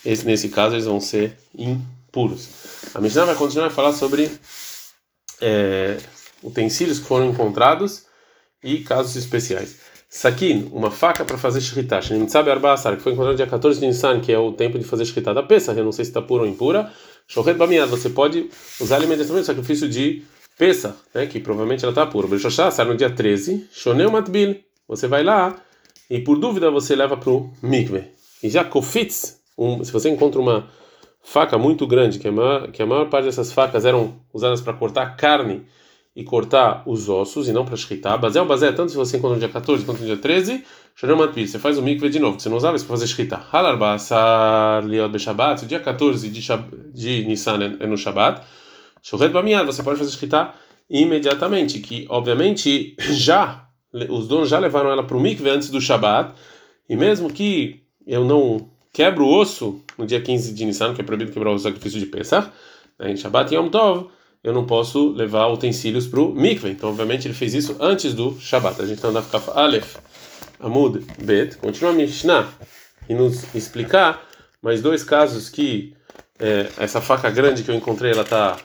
esse, 0.02 0.24
nesse 0.24 0.48
caso, 0.48 0.74
eles 0.74 0.86
vão 0.86 1.00
ser 1.00 1.36
impuros. 1.56 2.48
A 2.94 3.00
Mishnah 3.00 3.26
vai 3.26 3.34
continuar 3.34 3.66
a 3.66 3.70
falar 3.70 3.92
sobre 3.92 4.30
é, 5.40 5.96
utensílios 6.42 6.98
que 6.98 7.06
foram 7.06 7.30
encontrados 7.30 8.06
e 8.62 8.78
casos 8.78 9.16
especiais. 9.16 9.78
Sakin, 10.08 10.70
uma 10.72 10.90
faca 10.90 11.24
para 11.24 11.36
fazer 11.36 11.60
shritá. 11.60 12.00
Shnimtzabe 12.00 12.50
Arbasar, 12.50 12.96
que 12.96 13.02
foi 13.02 13.12
encontrado 13.12 13.36
dia 13.36 13.46
14 13.46 13.80
de 13.80 13.86
Nissan, 13.86 14.20
que 14.20 14.32
é 14.32 14.38
o 14.38 14.52
tempo 14.52 14.78
de 14.78 14.84
fazer 14.84 15.04
shritá 15.04 15.32
da 15.32 15.42
peça. 15.42 15.72
Eu 15.72 15.84
não 15.84 15.92
sei 15.92 16.04
se 16.04 16.10
está 16.10 16.22
pura 16.22 16.44
ou 16.44 16.48
impura. 16.48 16.90
Shohet 17.26 17.58
Bamiad, 17.58 17.90
você 17.90 18.08
pode 18.08 18.48
usar 18.80 19.02
imediatamente 19.02 19.42
o 19.42 19.46
sacrifício 19.46 19.88
de 19.88 20.22
peça, 20.56 20.96
né, 21.12 21.26
que 21.26 21.40
provavelmente 21.40 21.84
ela 21.84 21.92
está 21.92 22.06
pura. 22.06 22.28
Brishoshá, 22.28 22.70
sai 22.70 22.86
no 22.86 22.96
dia 22.96 23.10
13. 23.10 23.68
Shoneu 23.72 24.10
Matbil, 24.10 24.56
você 24.88 25.06
vai 25.06 25.22
lá 25.22 25.56
e 26.08 26.20
por 26.20 26.38
dúvida 26.38 26.70
você 26.70 26.94
leva 26.94 27.16
para 27.16 27.30
o 27.30 27.52
mikve. 27.60 28.04
E 28.42 28.48
já 28.48 28.64
kofitz, 28.64 29.40
um, 29.58 29.82
se 29.84 29.90
você 29.90 30.08
encontra 30.08 30.40
uma 30.40 30.68
faca 31.26 31.59
muito 31.59 31.88
grande, 31.88 32.21
que 32.21 32.28
a 32.28 32.33
maior, 32.33 32.71
que 32.71 32.80
a 32.80 32.87
maior 32.87 33.11
parte 33.11 33.25
dessas 33.25 33.52
facas 33.52 33.85
eram 33.85 34.14
usadas 34.33 34.61
para 34.61 34.73
cortar 34.73 35.16
carne 35.16 35.66
e 36.14 36.23
cortar 36.23 36.85
os 36.87 37.09
ossos 37.09 37.49
e 37.49 37.52
não 37.52 37.64
para 37.64 37.76
shritar. 37.76 38.16
Bazel, 38.16 38.47
bazel, 38.47 38.73
tanto 38.76 38.92
se 38.92 38.97
você 38.97 39.16
encontra 39.16 39.35
no 39.35 39.40
dia 39.40 39.49
14 39.49 39.85
quanto 39.85 39.99
no 39.99 40.06
dia 40.06 40.16
13, 40.16 40.64
Matpi, 41.18 41.49
você 41.49 41.59
faz 41.59 41.78
o 41.78 41.83
mikve 41.83 42.09
de 42.09 42.21
novo, 42.21 42.37
que 42.37 42.45
você 42.45 42.49
não 42.49 42.56
usava 42.56 42.76
isso 42.76 42.87
para 42.87 42.95
fazer 42.95 43.09
shritar. 43.09 43.45
Halar 43.52 43.76
basar 43.76 44.87
liot 44.87 45.11
beshabat, 45.11 45.64
o 45.64 45.66
dia 45.66 45.80
14 45.80 46.30
de, 46.30 46.40
de 46.95 47.25
Nissan 47.26 47.76
é 47.80 47.87
no 47.88 47.99
Shabbat. 47.99 48.42
Shohet 49.02 49.33
bamiad, 49.33 49.66
você 49.66 49.83
pode 49.83 49.99
fazer 49.99 50.12
shritar 50.12 50.54
imediatamente, 50.88 51.80
que 51.80 52.06
obviamente 52.09 52.95
já, 53.11 53.66
os 54.09 54.28
donos 54.28 54.49
já 54.49 54.61
levaram 54.61 54.90
ela 54.92 55.02
para 55.02 55.16
o 55.16 55.21
mikve 55.21 55.50
antes 55.50 55.71
do 55.71 55.80
Shabbat, 55.80 56.35
e 56.88 56.95
mesmo 56.95 57.33
que 57.33 57.83
eu 58.06 58.25
não 58.25 58.75
quebro 58.96 59.26
o 59.26 59.38
osso 59.38 59.82
no 59.98 60.06
dia 60.06 60.22
15 60.22 60.54
de 60.54 60.64
Nissan, 60.64 60.94
que 60.94 61.02
é 61.02 61.04
proibido 61.04 61.30
quebrar 61.30 61.50
o 61.50 61.58
sacrifício 61.58 62.00
de 62.00 62.06
Pesach, 62.06 62.50
em 62.98 63.14
Shabbat 63.14 63.52
e 63.52 63.56
Yom 63.58 63.68
Tov, 63.68 64.08
eu 64.42 64.54
não 64.54 64.64
posso 64.64 65.10
levar 65.10 65.48
utensílios 65.48 66.06
para 66.06 66.18
o 66.18 66.34
mikve. 66.34 66.70
Então, 66.70 66.88
obviamente, 66.88 67.28
ele 67.28 67.34
fez 67.34 67.52
isso 67.52 67.76
antes 67.78 68.14
do 68.14 68.40
Shabbat. 68.40 68.80
A 68.80 68.86
gente 68.86 68.94
está 68.94 69.08
andando 69.08 69.26
a 69.34 69.60
Aleph, 69.60 69.96
Amud, 70.60 71.04
Bet. 71.22 71.58
Continua 71.58 71.90
a 71.90 71.94
Mishnah 71.94 72.48
e 73.06 73.12
nos 73.12 73.54
explicar 73.54 74.26
mais 74.62 74.80
dois 74.80 75.04
casos 75.04 75.50
que 75.50 75.94
é, 76.38 76.66
essa 76.78 77.02
faca 77.02 77.28
grande 77.28 77.64
que 77.64 77.70
eu 77.70 77.74
encontrei, 77.74 78.12
ela 78.12 78.22
está 78.22 78.56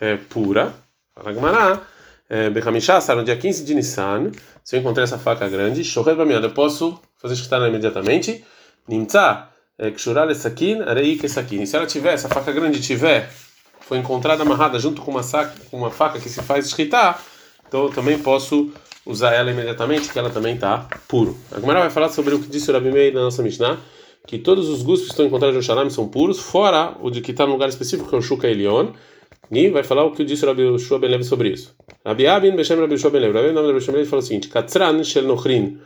é, 0.00 0.16
pura. 0.16 0.72
Fala 1.14 1.30
Gmará. 1.30 1.82
É, 2.26 2.48
Bechamishá, 2.48 3.00
no 3.14 3.22
dia 3.22 3.36
15 3.36 3.64
de 3.64 3.74
Nissan, 3.74 4.32
se 4.64 4.76
eu 4.76 4.80
encontrei 4.80 5.04
essa 5.04 5.18
faca 5.18 5.46
grande, 5.46 5.84
Shohet 5.84 6.16
Bamiad, 6.16 6.42
eu 6.42 6.52
posso 6.52 6.98
fazer 7.18 7.34
escutar 7.34 7.68
imediatamente. 7.68 8.42
Nimtza, 8.88 9.48
Kshurale 9.78 10.34
Sakin, 10.34 10.82
Arei 10.82 11.16
Kesakin. 11.16 11.64
Se 11.66 11.76
ela 11.76 11.86
tiver, 11.86 12.14
essa 12.14 12.28
faca 12.28 12.52
grande 12.52 12.80
tiver 12.80 13.30
foi 13.80 13.98
encontrada 13.98 14.42
amarrada 14.42 14.78
junto 14.78 15.02
com 15.02 15.10
uma, 15.10 15.22
saca, 15.22 15.54
com 15.70 15.76
uma 15.76 15.90
faca 15.90 16.18
que 16.20 16.28
se 16.28 16.40
faz 16.42 16.66
escritar, 16.66 17.22
então 17.66 17.84
eu 17.84 17.90
também 17.90 18.18
posso 18.18 18.72
usar 19.04 19.32
ela 19.32 19.50
imediatamente, 19.50 20.12
que 20.12 20.18
ela 20.18 20.30
também 20.30 20.54
está 20.54 20.86
puro. 21.08 21.36
A 21.50 21.58
Gemara 21.58 21.80
vai 21.80 21.90
falar 21.90 22.08
sobre 22.08 22.34
o 22.34 22.40
que 22.40 22.46
disse 22.46 22.70
o 22.70 22.74
Rabi 22.74 22.92
Meir 22.92 23.12
na 23.12 23.22
nossa 23.22 23.42
Mishnah, 23.42 23.78
que 24.26 24.38
todos 24.38 24.68
os 24.68 24.82
gustos 24.82 25.08
que 25.08 25.12
estão 25.14 25.26
encontrados 25.26 25.56
no 25.56 25.62
Shalam 25.62 25.90
são 25.90 26.06
puros, 26.06 26.38
fora 26.38 26.96
o 27.00 27.10
de 27.10 27.20
que 27.20 27.32
está 27.32 27.44
no 27.44 27.52
lugar 27.52 27.68
específico, 27.68 28.08
que 28.08 28.14
é 28.14 28.18
o 28.18 28.22
Shuka 28.22 28.46
Elion, 28.46 28.92
e 29.50 29.68
vai 29.68 29.82
falar 29.82 30.04
o 30.04 30.12
que 30.12 30.24
disse 30.24 30.44
o 30.44 30.48
Rabi 30.48 30.78
Shua 30.78 30.98
Ben 30.98 31.10
Levi 31.10 31.24
sobre 31.24 31.50
isso. 31.50 31.74
Rabi 32.06 32.26
Abin 32.26 32.56
Beshem 32.56 32.78
Rabi 32.78 32.96
Shua 32.96 33.10
Ben 33.10 33.20
Levi. 33.20 33.34
Rabi 33.34 33.58
Abin 33.58 33.74
Beshem 33.74 33.94
Levi 33.94 34.08
falou 34.08 34.22
o 34.22 34.26
seguinte, 34.26 34.48
Katzran 34.48 35.02
Shel 35.02 35.24
Nochrin, 35.24 35.78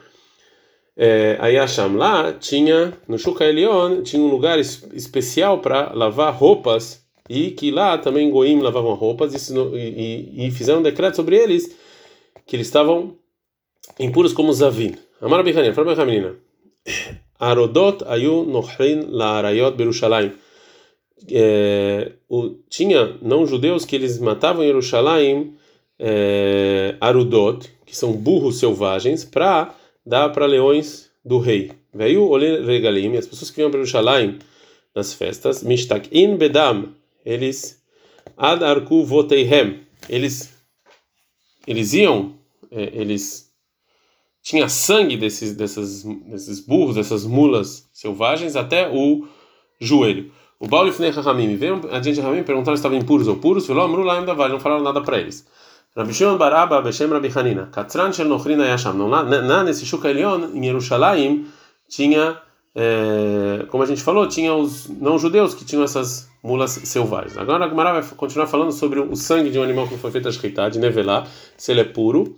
é, 0.97 1.37
Ayasham, 1.38 1.97
lá 1.97 2.33
tinha, 2.33 2.95
no 3.07 3.19
Shuka 3.19 3.45
Elion, 3.45 4.03
tinha 4.03 4.23
um 4.23 4.29
lugar 4.29 4.59
especial 4.59 5.59
para 5.59 5.93
lavar 5.93 6.35
roupas 6.35 7.05
e 7.29 7.50
que 7.50 7.71
lá 7.71 7.99
também 7.99 8.31
Goim 8.31 8.61
lavavam 8.61 8.95
roupas 8.95 9.50
e, 9.50 9.55
e, 9.55 10.47
e, 10.47 10.50
fizeram 10.50 10.81
um 10.81 10.83
decreto 10.83 11.17
sobre 11.17 11.37
eles 11.37 11.76
que 12.47 12.57
eles 12.57 12.67
estavam 12.67 13.17
impuros 13.99 14.33
como 14.33 14.53
Zavin. 14.53 14.95
Amar 15.21 15.43
Bichanin, 15.43 15.73
fala 15.73 15.93
a 15.93 16.07
menina. 16.07 16.35
Arodot 17.38 18.03
ayu 18.07 18.45
nochrin 18.45 19.07
la 19.09 19.38
arayot 19.38 19.76
Berushalayim. 19.76 20.33
É, 21.31 22.12
tinha 22.71 23.17
não 23.21 23.47
judeus 23.47 23.85
que 23.85 23.97
eles 23.97 24.19
matavam 24.19 24.62
em 24.62 24.69
Jerusalém 24.69 25.55
é, 25.99 26.95
arudot, 27.00 27.69
que 27.85 27.97
são 27.97 28.12
burros 28.12 28.59
selvagens, 28.59 29.25
para 29.25 29.75
dar 30.06 30.30
para 30.30 30.46
leões 30.46 31.10
do 31.25 31.38
rei. 31.38 31.72
Veio 31.92 32.22
o 32.22 32.36
regalim, 32.38 33.16
as 33.16 33.26
pessoas 33.26 33.50
que 33.50 33.56
vinham 33.56 33.70
para 33.70 33.80
Jerusalém 33.80 34.38
nas 34.94 35.12
festas, 35.12 35.62
mishtak 35.62 36.08
in 36.12 36.36
bedam, 36.36 36.94
eles 37.25 37.82
adarku 38.36 39.04
voteihem, 39.04 39.80
eles 40.08 40.54
eles 41.66 41.92
iam, 41.94 42.34
é, 42.70 42.90
eles 42.94 43.50
tinha 44.42 44.68
sangue 44.68 45.16
desses 45.16 45.54
dessas 45.54 46.04
desses 46.04 46.60
burros, 46.60 46.94
dessas 46.94 47.25
mulas 47.25 47.88
selvagens 47.92 48.54
até 48.54 48.88
o 48.88 49.26
joelho. 49.80 50.32
O 50.58 50.66
Baal 50.66 50.86
Lifnei 50.86 51.10
Rahamim 51.10 51.56
veio 51.56 51.82
a 51.90 52.00
gente 52.00 52.20
Rahamim 52.20 52.44
perguntaram 52.44 52.76
se 52.76 52.80
estavam 52.80 52.96
impuros 52.96 53.26
ou 53.26 53.36
puros, 53.36 53.66
falou 53.66 53.84
Amru 53.84 54.02
Laim 54.02 54.25
Davar, 54.25 54.48
não 54.48 54.60
falaram 54.60 54.82
nada 54.82 55.02
para 55.02 55.18
eles. 55.18 55.46
Rabi 55.97 56.12
Shimon 56.12 56.37
Baraba 56.37 56.83
Beshem 56.83 57.11
Rabi 57.11 57.29
Hanina, 57.31 57.71
Katzran 57.71 58.12
Shel 58.12 58.26
Nochrina 58.26 58.67
Yasham, 58.67 58.95
não 58.95 59.09
lá 59.09 59.65
nesse 59.65 59.87
Shuka 59.87 60.11
Elion, 60.11 60.50
em 60.55 60.62
Jerusalém, 60.65 61.47
tinha 61.88 62.38
é, 62.79 63.65
como 63.69 63.83
a 63.83 63.87
gente 63.87 64.03
falou, 64.03 64.29
tinha 64.29 64.55
os 64.55 64.87
não-judeus 64.87 65.55
que 65.55 65.65
tinham 65.65 65.83
essas 65.83 66.29
mulas 66.43 66.73
selvagens. 66.73 67.38
Agora 67.38 67.65
a 67.65 67.69
Gemara 67.71 68.00
vai 68.00 68.03
continuar 68.15 68.47
falando 68.47 68.71
sobre 68.71 69.00
o 69.00 69.17
sangue 69.17 69.49
de 69.49 69.59
um 69.59 69.62
animal 69.62 69.88
que 69.88 69.97
foi 69.97 70.11
feito 70.11 70.29
a 70.29 70.33
shkita, 70.33 70.69
de 70.69 70.79
nevelar, 70.79 71.26
se 71.57 71.73
ele 71.73 71.81
é 71.81 71.85
puro. 71.85 72.37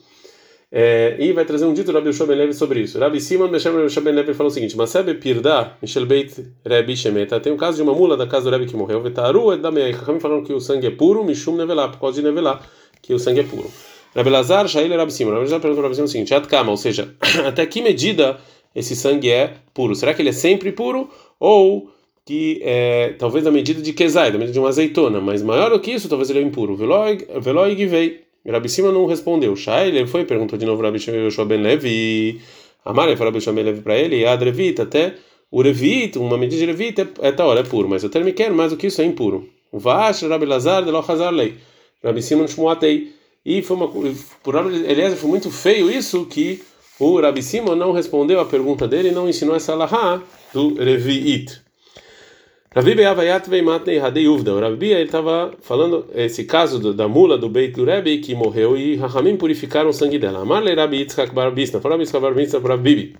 É, 0.70 1.16
e 1.18 1.32
vai 1.32 1.46
trazer 1.46 1.64
um 1.64 1.72
dito 1.72 1.90
do 1.90 1.98
Rabi 1.98 2.12
Shua 2.12 2.26
Ben 2.26 2.52
sobre 2.52 2.80
isso. 2.80 2.98
Rabi 3.00 3.20
Simon 3.20 3.48
Beshem 3.48 3.72
Rabi 3.72 3.88
Shua 3.88 4.02
Ben 4.02 4.12
Levi 4.12 4.34
falou 4.34 4.50
o 4.50 4.54
seguinte: 4.54 4.76
Masebe 4.76 5.14
Pirda, 5.14 5.72
Michel 5.80 6.04
Beit 6.04 6.46
Rebi 6.64 6.94
Shemeta. 6.94 7.40
Tem 7.40 7.50
um 7.50 7.56
caso 7.56 7.78
de 7.78 7.82
uma 7.82 7.94
mula 7.94 8.18
da 8.18 8.26
casa 8.26 8.44
do 8.44 8.50
Rebi 8.50 8.66
que 8.70 8.76
morreu. 8.76 9.02
Vetaru 9.02 9.56
da 9.56 9.70
Meia. 9.70 9.96
falando 10.20 10.44
que 10.44 10.52
o 10.52 10.60
sangue 10.60 10.86
é 10.86 10.90
puro, 10.90 11.24
Mishum 11.24 11.56
Nevelar, 11.56 11.90
por 11.90 11.98
causa 11.98 12.20
de 12.20 12.28
nevelar, 12.28 12.60
que 13.02 13.14
o 13.14 13.18
sangue 13.18 13.40
é 13.40 13.44
puro. 13.44 13.70
Rabi 14.14 14.30
Lazar, 14.30 14.66
Shail 14.68 14.96
Rabi 14.96 15.12
Simon. 15.12 15.30
Rabi 15.32 15.44
Lazar 15.44 15.60
perguntou 15.60 15.82
para 15.82 15.88
Rabi 15.88 15.94
Simon 15.96 16.06
o 16.06 16.08
seguinte: 16.08 16.34
Atkama, 16.34 16.70
ou 16.70 16.76
seja, 16.76 17.14
até 17.46 17.64
que 17.66 17.82
medida 17.82 18.38
esse 18.74 18.96
sangue 18.96 19.30
é 19.30 19.54
puro? 19.74 19.94
Será 19.94 20.14
que 20.14 20.22
ele 20.22 20.30
é 20.30 20.32
sempre 20.32 20.72
puro? 20.72 21.08
Ou 21.38 21.90
que 22.24 22.60
é, 22.62 23.14
talvez 23.18 23.46
a 23.46 23.50
medida 23.50 23.80
de 23.80 23.92
Kezai, 23.92 24.30
da 24.30 24.38
medida 24.38 24.52
de 24.52 24.58
uma 24.58 24.68
azeitona, 24.68 25.20
mas 25.20 25.42
maior 25.42 25.70
do 25.70 25.80
que 25.80 25.92
isso, 25.92 26.08
talvez 26.08 26.28
ele 26.28 26.40
é 26.40 26.42
impuro. 26.42 26.76
Veloi 26.76 27.76
Givei. 27.76 28.20
Rabi 28.46 28.68
Sima 28.68 28.90
não 28.92 29.06
respondeu. 29.06 29.54
Shai, 29.56 29.88
ele 29.88 30.06
foi, 30.06 30.24
perguntou 30.24 30.58
de 30.58 30.66
novo 30.66 30.82
Rabi 30.82 30.98
Shua 30.98 31.44
Ben 31.44 31.60
Levi. 31.60 32.40
Amar, 32.84 33.08
ele 33.08 33.16
falou 33.16 33.32
Rabi 33.32 33.42
Shua 33.42 33.52
Ben 33.52 33.64
Levi 33.64 33.80
para 33.80 33.96
ele, 33.96 34.26
Adrevita, 34.26 34.82
até 34.82 35.14
o 35.50 35.62
Revit, 35.62 36.18
uma 36.18 36.36
medida 36.36 36.60
de 36.60 36.66
Revit 36.66 37.00
é, 37.00 37.28
é 37.28 37.32
tal, 37.32 37.56
é 37.56 37.62
puro, 37.62 37.88
mas 37.88 38.02
termo 38.04 38.32
quer 38.32 38.50
mais 38.50 38.70
do 38.70 38.76
que 38.76 38.86
isso 38.86 39.00
é 39.00 39.04
impuro. 39.04 39.48
Vash, 39.72 40.22
Rabi 40.22 40.46
Lazar, 40.46 40.84
de 40.84 40.90
Hazar 40.90 41.32
Lei. 41.32 41.54
Rabi 42.02 42.22
Simon 42.22 42.46
Shmuatei. 42.46 43.12
E 43.44 43.62
foi 43.62 43.76
uma, 43.76 43.88
por 44.42 44.54
Eliezer 44.56 45.16
foi 45.16 45.30
muito 45.30 45.50
feio 45.50 45.90
isso 45.90 46.26
que 46.26 46.62
o 46.98 47.20
Rabi 47.20 47.42
Simon 47.42 47.76
não 47.76 47.92
respondeu 47.92 48.40
a 48.40 48.44
pergunta 48.44 48.86
dele 48.86 49.08
e 49.08 49.12
não 49.12 49.28
ensinou 49.28 49.54
essa 49.54 49.74
lahá 49.74 50.20
do 50.52 50.74
Revi'it. 50.74 51.60
Rabi 52.74 52.94
Beavayat 52.94 53.48
Veimatnei 53.48 53.98
Hadei 53.98 54.28
Uvda. 54.28 54.52
O 54.54 54.60
Rabi 54.60 54.92
ele 54.92 55.04
estava 55.04 55.52
falando 55.62 56.06
esse 56.14 56.44
caso 56.44 56.78
do, 56.78 56.92
da 56.92 57.08
mula 57.08 57.38
do 57.38 57.48
Beit 57.48 57.82
Rebbe 57.82 58.18
que 58.18 58.34
morreu 58.34 58.76
e 58.76 58.96
Rahamim 58.96 59.36
purificaram 59.36 59.90
o 59.90 59.92
sangue 59.92 60.18
dela. 60.18 60.42
Amarle 60.42 60.74
Rabi 60.74 60.98
Yitzhak 60.98 61.34
Barbista. 61.34 61.80
Falou 61.80 61.96
Rabi 61.96 62.02
Yitzhak 62.04 62.22
Barbista 62.22 62.60
para 62.60 62.76
Bibi. 62.76 63.16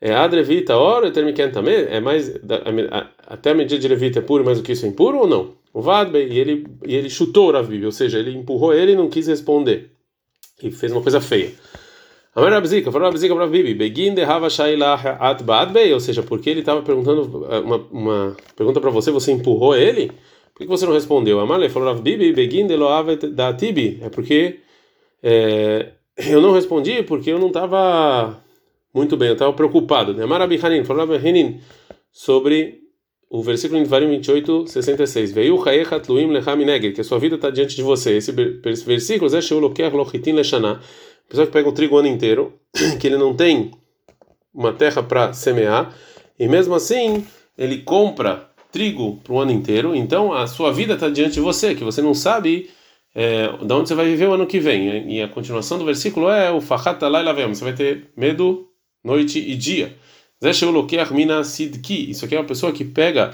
É 0.00 0.14
Adrevita, 0.14 0.76
ora, 0.76 1.10
Termiken 1.10 1.50
também, 1.50 1.86
é 1.88 2.00
mais, 2.00 2.32
até 3.26 3.50
a 3.50 3.54
medida 3.54 3.80
de 3.80 3.88
Levita 3.88 4.20
é 4.20 4.22
puro, 4.22 4.44
mas 4.44 4.60
o 4.60 4.62
que 4.62 4.70
isso 4.70 4.86
é 4.86 4.88
impuro 4.88 5.18
ou 5.18 5.26
não? 5.26 5.54
O 5.78 5.80
Vadbe, 5.80 6.18
e 6.18 6.40
ele, 6.40 6.66
e 6.84 6.96
ele 6.96 7.08
chutou 7.08 7.50
o 7.50 7.52
Rabi, 7.52 7.86
ou 7.86 7.92
seja, 7.92 8.18
ele 8.18 8.36
empurrou 8.36 8.74
ele 8.74 8.94
e 8.94 8.96
não 8.96 9.08
quis 9.08 9.28
responder. 9.28 9.92
E 10.60 10.72
fez 10.72 10.90
uma 10.90 11.00
coisa 11.00 11.20
feia. 11.20 11.52
Amar 12.34 12.50
Rabzika, 12.50 12.90
falou 12.90 13.06
Rabzika 13.06 13.32
para 13.32 13.46
Bibi, 13.46 13.74
Begin 13.74 14.12
de 14.12 14.22
Hava 14.22 14.50
Shailah 14.50 15.16
At 15.20 15.44
Badbei, 15.44 15.94
ou 15.94 16.00
seja, 16.00 16.20
porque 16.20 16.50
ele 16.50 16.60
estava 16.60 16.82
perguntando 16.82 17.46
eh, 17.48 17.60
uma, 17.60 17.76
uma 17.92 18.36
pergunta 18.56 18.80
para 18.80 18.90
você, 18.90 19.12
você 19.12 19.30
empurrou 19.30 19.76
ele? 19.76 20.10
Por 20.52 20.62
que 20.62 20.66
você 20.66 20.84
não 20.84 20.92
respondeu? 20.92 21.38
Amar 21.38 21.60
falou 21.70 21.90
Rav 21.90 22.02
Bibi, 22.02 22.32
Begin 22.32 22.66
de 22.66 22.74
Loavet 22.74 23.28
da 23.28 23.54
Tibi, 23.54 24.00
é 24.02 24.08
porque 24.08 24.58
é, 25.22 25.92
eu 26.16 26.40
não 26.40 26.50
respondi 26.54 27.04
porque 27.04 27.30
eu 27.30 27.38
não 27.38 27.46
estava 27.46 28.42
muito 28.92 29.16
bem, 29.16 29.28
eu 29.28 29.34
estava 29.34 29.52
preocupado. 29.52 30.20
Amar 30.20 30.40
Rabi 30.40 30.58
Hanin, 30.60 30.82
falou 30.82 31.06
Rabi 31.06 31.28
Hanin, 31.28 31.60
sobre 32.10 32.87
o 33.30 33.42
versículo 33.42 33.78
em 33.78 33.82
Devarim 33.82 34.08
28, 34.08 34.66
66. 34.66 35.32
Veio 35.32 35.62
Chaechat 35.62 36.10
Luim 36.10 36.28
Lecham 36.28 36.56
que 36.94 37.00
a 37.00 37.04
sua 37.04 37.18
vida 37.18 37.36
está 37.36 37.50
diante 37.50 37.76
de 37.76 37.82
você. 37.82 38.16
Esse, 38.16 38.32
versículo 38.32 39.34
é 39.34 39.40
Sheuloker 39.40 39.94
Lochitin 39.94 40.32
Leshana 40.32 40.80
pessoa 41.28 41.46
que 41.46 41.52
pega 41.52 41.68
o 41.68 41.72
trigo 41.72 41.94
o 41.94 41.98
ano 41.98 42.08
inteiro, 42.08 42.54
que 42.98 43.06
ele 43.06 43.18
não 43.18 43.34
tem 43.34 43.70
uma 44.52 44.72
terra 44.72 45.02
para 45.02 45.32
semear, 45.32 45.94
e 46.38 46.48
mesmo 46.48 46.74
assim 46.74 47.24
ele 47.56 47.78
compra 47.82 48.48
trigo 48.72 49.16
para 49.22 49.32
o 49.32 49.38
ano 49.38 49.52
inteiro, 49.52 49.94
então 49.94 50.32
a 50.32 50.46
sua 50.46 50.72
vida 50.72 50.94
está 50.94 51.08
diante 51.08 51.34
de 51.34 51.40
você, 51.40 51.74
que 51.74 51.84
você 51.84 52.00
não 52.00 52.14
sabe 52.14 52.70
é, 53.14 53.48
da 53.64 53.76
onde 53.76 53.88
você 53.88 53.94
vai 53.94 54.06
viver 54.06 54.28
o 54.28 54.34
ano 54.34 54.46
que 54.46 54.58
vem. 54.58 55.12
E 55.12 55.22
a 55.22 55.28
continuação 55.28 55.78
do 55.78 55.84
versículo 55.84 56.28
é 56.28 56.50
o 56.50 56.60
Lavem, 57.00 57.48
você 57.48 57.64
vai 57.64 57.72
ter 57.72 58.10
medo 58.16 58.68
noite 59.04 59.38
e 59.38 59.54
dia. 59.54 59.96
Isso 62.10 62.24
aqui 62.24 62.34
é 62.36 62.38
uma 62.38 62.46
pessoa 62.46 62.72
que 62.72 62.84
pega 62.84 63.32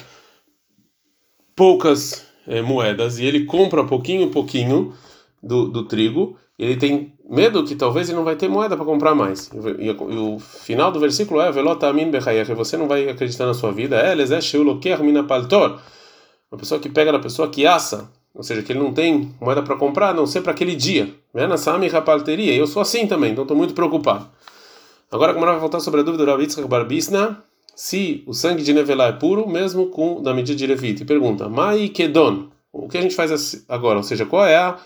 poucas 1.54 2.26
é, 2.46 2.62
moedas 2.62 3.18
e 3.18 3.24
ele 3.24 3.44
compra 3.44 3.84
pouquinho 3.84 4.30
pouquinho 4.30 4.94
do, 5.42 5.68
do 5.68 5.84
trigo. 5.84 6.36
Ele 6.58 6.76
tem 6.76 7.12
medo 7.28 7.64
que 7.64 7.74
talvez 7.74 8.08
ele 8.08 8.16
não 8.16 8.24
vai 8.24 8.36
ter 8.36 8.48
moeda 8.48 8.76
para 8.76 8.84
comprar 8.84 9.14
mais. 9.14 9.50
E, 9.78 9.90
o 9.90 10.38
final 10.38 10.92
do 10.92 11.00
versículo 11.00 11.40
é 11.40 11.50
você 12.54 12.76
não 12.76 12.86
vai 12.86 13.08
acreditar 13.08 13.46
na 13.46 13.54
sua 13.54 13.72
vida. 13.72 13.96
É 13.96 14.14
Uma 16.50 16.58
pessoa 16.58 16.80
que 16.80 16.88
pega 16.88 17.12
da 17.12 17.18
pessoa 17.18 17.48
que 17.48 17.66
assa 17.66 18.10
ou 18.34 18.42
seja, 18.42 18.62
que 18.62 18.72
ele 18.72 18.80
não 18.80 18.92
tem 18.92 19.32
moeda 19.40 19.62
para 19.62 19.76
comprar, 19.76 20.10
a 20.10 20.14
não 20.14 20.26
ser 20.26 20.40
para 20.40 20.50
aquele 20.50 20.74
dia. 20.74 21.14
Na 21.32 21.56
Sami 21.56 21.86
Rapalteria. 21.86 22.52
Eu 22.52 22.66
sou 22.66 22.82
assim 22.82 23.06
também, 23.06 23.30
então 23.30 23.44
estou 23.44 23.56
muito 23.56 23.74
preocupado. 23.74 24.28
Agora, 25.14 25.32
como 25.32 25.46
vai 25.46 25.56
voltar 25.60 25.78
sobre 25.78 26.00
a 26.00 26.02
dúvida 26.02 26.24
do 26.24 26.30
Ravitzka 26.32 26.66
Barbisna, 26.66 27.40
se 27.76 28.24
o 28.26 28.34
sangue 28.34 28.64
de 28.64 28.72
Nevelá 28.72 29.06
é 29.06 29.12
puro, 29.12 29.48
mesmo 29.48 29.86
com 29.86 30.20
da 30.20 30.34
medida 30.34 30.58
de 30.58 30.66
Levite. 30.66 31.04
E 31.04 31.06
pergunta, 31.06 31.48
Mai 31.48 31.88
Kedon, 31.88 32.48
o 32.72 32.88
que 32.88 32.98
a 32.98 33.00
gente 33.00 33.14
faz 33.14 33.64
agora? 33.68 33.98
Ou 33.98 34.02
seja, 34.02 34.26
qual 34.26 34.44
é 34.44 34.56
a 34.56 34.76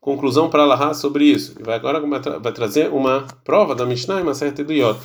conclusão 0.00 0.50
para 0.50 0.64
Allah 0.64 0.92
sobre 0.94 1.26
isso? 1.26 1.54
E 1.60 1.62
vai 1.62 1.76
agora 1.76 2.00
vai 2.40 2.52
trazer 2.52 2.90
uma 2.90 3.24
prova 3.44 3.72
da 3.72 3.86
Mishnah 3.86 4.18
e 4.18 4.24
uma 4.24 4.34
certa 4.34 4.64
do 4.64 4.72
Yot. 4.72 4.98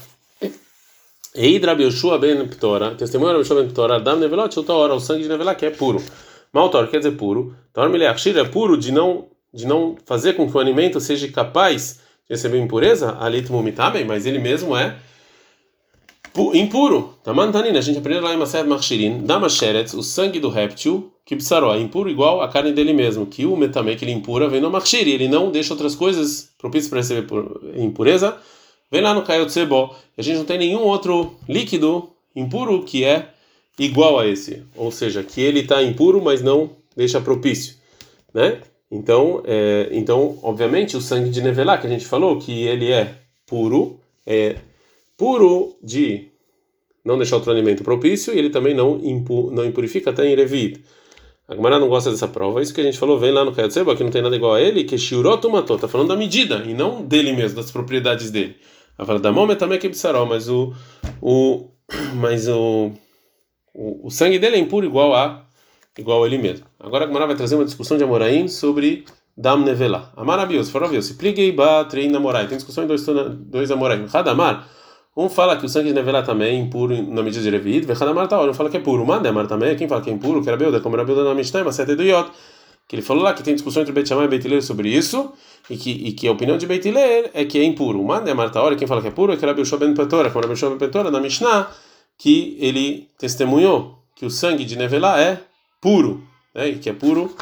Eidra 1.36 1.74
Yoshua 1.74 2.18
ben 2.18 2.48
Ptora, 2.48 2.96
testemunha 2.96 3.34
Yoshua 3.34 3.62
ben 3.62 3.70
Ptora, 3.70 3.98
Adam 3.98 4.16
Nevelot, 4.16 4.60
hora 4.72 4.96
o 4.96 5.00
sangue 5.00 5.22
de 5.22 5.30
Nevelá 5.30 5.54
que 5.54 5.68
é 5.68 5.70
puro. 5.70 6.02
Maltor 6.52 6.88
quer 6.88 6.98
dizer 6.98 7.12
puro. 7.12 7.56
Torme 7.72 8.04
é 8.04 8.44
puro 8.46 8.76
de 8.76 8.92
não 8.92 9.28
de 9.54 9.68
não 9.68 9.96
fazer 10.04 10.34
com 10.34 10.50
que 10.50 10.58
o 10.58 10.60
alimento 10.60 11.00
seja 11.00 11.28
capaz 11.28 12.07
de 12.30 12.36
receber 12.36 12.60
impureza, 12.60 13.18
alit 13.20 13.52
mumitame, 13.52 14.04
mas 14.04 14.26
ele 14.26 14.40
mesmo 14.40 14.76
é 14.76 14.98
impuro. 16.54 17.16
Tamantanina, 17.24 17.80
a 17.80 17.82
gente 17.82 18.00
aprende 18.00 18.20
lá 18.20 18.34
em 18.34 18.38
Maset 18.38 18.68
Machirin, 18.68 19.24
Damasheretz, 19.24 19.94
o 19.94 20.04
sangue 20.04 20.40
do 20.40 20.50
réptil, 20.50 21.12
que 21.26 21.36
psaró, 21.36 21.74
é 21.76 21.80
impuro 21.80 22.10
igual 22.10 22.42
a 22.42 22.48
carne 22.48 22.72
dele 22.72 22.94
mesmo, 22.94 23.26
que 23.26 23.46
o 23.46 23.58
metame 23.58 23.96
que 23.96 24.06
ele 24.06 24.14
impura 24.14 24.48
vem 24.48 24.62
no 24.62 24.70
Machiri, 24.70 25.12
ele 25.12 25.28
não 25.28 25.52
deixa 25.52 25.74
outras 25.74 25.94
coisas 25.94 26.50
propícias 26.58 26.90
para 26.90 27.00
receber 27.00 27.28
impureza. 27.76 28.38
Vem 28.90 29.02
lá 29.02 29.14
no 29.14 29.24
Kayotsebo, 29.24 29.94
a 30.18 30.22
gente 30.22 30.38
não 30.38 30.46
tem 30.46 30.58
nenhum 30.58 30.84
outro 30.84 31.36
líquido 31.50 32.10
impuro 32.34 32.82
que 32.84 33.04
é 33.04 33.30
igual 33.78 34.18
a 34.18 34.26
esse, 34.26 34.64
ou 34.76 34.90
seja, 34.90 35.22
que 35.22 35.42
ele 35.42 35.60
está 35.60 35.84
impuro, 35.84 36.22
mas 36.22 36.42
não 36.42 36.70
deixa 36.96 37.20
propício, 37.20 37.76
né? 38.34 38.62
Então, 38.90 39.44
é, 39.46 39.90
então, 39.92 40.40
obviamente, 40.42 40.96
o 40.96 41.02
sangue 41.02 41.30
de 41.30 41.42
Nevelá 41.42 41.78
que 41.78 41.88
a 41.88 41.90
gente 41.90 42.06
falou 42.06 42.40
que 42.40 42.64
ele 42.66 42.92
é 42.92 43.16
puro, 43.46 44.00
é 44.26 44.56
puro 45.18 45.76
de 45.84 46.30
não 47.04 47.18
deixar 47.18 47.36
outro 47.38 47.52
alimento 47.52 47.84
propício 47.84 48.34
e 48.34 48.38
ele 48.40 48.50
também 48.50 48.74
não 48.74 49.00
impu, 49.04 49.52
não 49.52 49.66
impurifica 49.66 50.10
até 50.10 50.26
em 50.26 50.36
Revit. 50.36 50.84
A 51.48 51.56
Gemara 51.56 51.80
não 51.80 51.88
gosta 51.88 52.12
dessa 52.12 52.28
prova. 52.28 52.62
Isso 52.62 52.74
que 52.74 52.82
a 52.82 52.84
gente 52.84 52.98
falou, 52.98 53.18
vem 53.18 53.32
lá 53.32 53.46
no 53.46 53.54
Kayatseba, 53.54 53.96
que 53.96 54.04
não 54.04 54.12
tem 54.12 54.22
nada 54.22 54.36
igual 54.36 54.56
a 54.56 54.62
ele, 54.62 54.84
que 54.84 54.98
Shiuroto 54.98 55.50
matou. 55.50 55.78
Está 55.78 55.88
falando 55.88 56.10
da 56.10 56.16
medida 56.16 56.64
e 56.66 56.74
não 56.74 57.02
dele 57.02 57.32
mesmo, 57.32 57.56
das 57.56 57.72
propriedades 57.72 58.30
dele. 58.30 58.58
Ela 58.98 59.06
fala 59.06 59.20
da 59.20 59.32
mão 59.32 59.48
também 59.56 59.80
que 59.80 59.90
mas 60.28 60.50
o 60.50 60.74
o 61.22 61.70
mas 62.16 62.50
o 62.50 62.92
o, 63.74 64.08
o 64.08 64.10
sangue 64.10 64.40
dele 64.40 64.58
é 64.58 64.60
impuro 64.60 64.86
igual 64.86 65.14
a 65.14 65.47
igual 65.98 66.26
ele 66.26 66.38
mesmo. 66.38 66.66
Agora 66.80 67.06
a 67.06 67.08
Gemara 67.08 67.28
vai 67.28 67.36
trazer 67.36 67.56
uma 67.56 67.66
discussão 67.66 67.98
de 67.98 68.04
Amoraim 68.04 68.48
sobre 68.48 69.06
Dam 69.36 69.58
Nevelá. 69.58 70.12
Amarabios, 70.16 70.70
farabios, 70.70 71.06
se 71.06 71.14
pliguei 71.16 71.52
ba 71.52 71.86
trein 71.86 72.10
namorai. 72.10 72.48
Tem 72.48 72.58
discussão 72.58 72.84
em 72.84 72.88
dois, 72.88 73.06
dois 73.06 73.72
Amoraim. 73.72 74.08
Hadamar, 74.12 74.68
um 75.16 75.30
fala 75.30 75.58
que 75.58 75.66
o 75.66 75.70
sangue 75.70 75.90
de 75.90 75.96
Nevelá 75.96 76.22
também 76.22 76.56
é 76.56 76.60
impuro 76.60 76.96
na 77.12 77.24
medida 77.24 77.44
de 77.44 77.50
Revid, 77.50 77.92
Hadamar 77.92 78.28
tá, 78.28 78.40
um 78.40 78.54
fala 78.54 78.70
que 78.70 78.78
é 78.78 78.80
puro. 78.80 79.06
Mandemar 79.06 79.48
também, 79.48 79.76
quem 79.76 79.88
fala 79.88 80.02
que 80.02 80.10
é 80.10 80.14
impuro, 80.14 80.44
que 80.44 80.48
era 80.48 80.58
Beuda, 80.58 80.80
como 80.80 80.96
era 80.96 81.04
Beuda 81.04 81.24
na 81.24 81.34
Mishnah, 81.34 81.64
mas 81.64 81.78
do 81.78 82.04
Yot. 82.04 82.32
Que 82.88 82.96
ele 82.96 83.02
falou 83.02 83.24
lá 83.24 83.34
que 83.34 83.44
tem 83.44 83.54
discussão 83.54 83.82
entre 83.82 83.94
Beit 83.94 84.08
Shammai 84.08 84.26
e 84.26 84.28
Beit 84.30 84.62
sobre 84.62 84.90
isso, 84.90 85.34
e 85.70 85.76
que, 85.76 85.90
e 85.90 86.12
que 86.14 86.28
a 86.28 86.32
opinião 86.32 86.58
de 86.58 86.66
Beit 86.66 86.88
é 87.34 87.44
que 87.46 87.58
é 87.58 87.64
impuro. 87.64 88.02
Mandemar 88.04 88.52
tá, 88.52 88.62
quem 88.76 88.88
fala 88.88 89.02
que 89.02 89.08
é 89.08 89.12
puro, 89.12 89.34
é 89.34 89.38
que 89.38 89.44
era 89.44 89.54
Beushua 89.54 89.78
ben 89.80 89.94
Petora, 89.94 90.30
como 90.30 90.40
era 90.40 90.48
Beushua 90.48 90.70
ben 90.70 90.78
Petora 90.78 91.12
na 91.12 91.20
Mishnah, 91.20 91.68
que 92.18 92.56
ele 92.60 93.10
testemunhou 93.18 94.04
que 94.16 94.26
o 94.26 94.30
sangue 94.30 94.66
de 94.66 94.78
Nevelá 94.78 95.20
é 95.20 95.42
puro, 95.82 96.24
né? 96.54 96.74
Que 96.74 96.90
é 96.90 96.94
puro, 96.94 97.36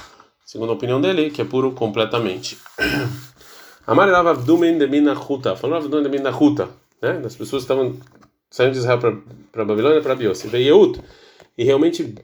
segundo 0.46 0.72
a 0.72 0.76
opinião 0.76 1.00
dele, 1.02 1.30
que 1.30 1.42
é 1.42 1.46
puro 1.46 1.72
completamente. 1.72 2.58
Amar 3.88 4.10
Rav 4.10 4.28
Abdumen 4.28 4.78
de 4.78 4.88
Minachuta, 4.88 5.56
falou 5.56 5.76
Rav 5.76 5.86
Abdumen 5.86 6.10
de 6.10 6.18
Minachuta, 6.18 6.70
né? 7.02 7.22
As 7.24 7.36
pessoas 7.36 7.64
estavam 7.64 7.98
saindo 8.50 8.74
de 8.74 8.80
Israel 8.80 9.00
para 9.52 9.66
Babilônia 9.66 10.02
para 10.02 10.16
Biose, 10.16 10.48
veio 10.48 10.94
e 11.58 11.64
realmente 11.64 12.16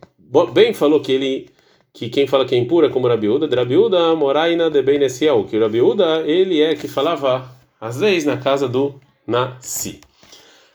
bem 0.54 0.74
falou 0.74 1.02
que 1.02 1.12
ele 1.12 1.50
que 1.94 2.10
quem 2.10 2.26
fala 2.26 2.46
que 2.46 2.56
é 2.56 2.58
impuro 2.58 2.88
é 2.88 2.90
como 2.90 3.08
Rabiúda, 3.08 3.48
de 3.50 4.16
Moraina 4.16 4.70
de 4.70 4.82
Benesiel, 4.82 5.44
que 5.44 5.58
o 5.58 5.62
Rabiúda 5.62 6.22
ele 6.22 6.62
é 6.62 6.74
que 6.76 6.88
falava 6.88 7.50
às 7.80 8.00
vezes 8.00 8.26
na 8.26 8.38
casa 8.38 8.68
do 8.68 8.96
Nasi. 9.28 10.00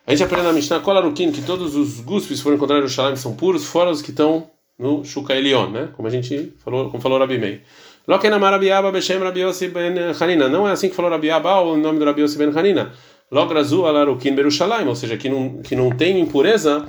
A 0.06 0.10
gente 0.10 0.22
aprende 0.22 0.44
na 0.44 0.52
Mishnah 0.52 0.80
Kolarukin 0.80 1.32
que 1.32 1.42
todos 1.42 1.74
os 1.74 2.00
guspes 2.00 2.40
foram 2.40 2.56
encontrados 2.56 2.84
no 2.84 2.90
Shalim 2.90 3.16
são 3.16 3.34
puros, 3.34 3.64
fora 3.64 3.90
os 3.90 4.02
que 4.02 4.10
estão 4.10 4.50
no 4.78 5.04
Shuka 5.04 5.34
Elion, 5.34 5.70
né? 5.70 5.88
Como 5.94 6.06
a 6.06 6.10
gente 6.10 6.52
falou, 6.62 6.90
como 6.90 7.02
falou 7.02 7.18
Rabi 7.18 7.38
Mei. 7.38 7.60
Lokenamar 8.06 8.52
Rabiaba 8.52 8.92
Beshem 8.92 9.18
Rabiossi 9.18 9.68
Ben 9.68 9.94
Hanina. 10.20 10.48
Não 10.48 10.68
é 10.68 10.72
assim 10.72 10.88
que 10.88 10.94
falou 10.94 11.10
Rabiaba 11.10 11.60
o 11.60 11.76
nome 11.76 11.98
do 11.98 12.04
Rabiossi 12.04 12.38
Ben 12.38 12.50
Hanina. 12.56 12.92
Lograzu 13.30 13.84
Alarukin 13.84 14.34
Berushalayim, 14.34 14.86
ou 14.86 14.94
seja, 14.94 15.16
que 15.16 15.28
não, 15.28 15.58
que 15.62 15.74
não 15.74 15.90
tem 15.90 16.20
impureza 16.20 16.86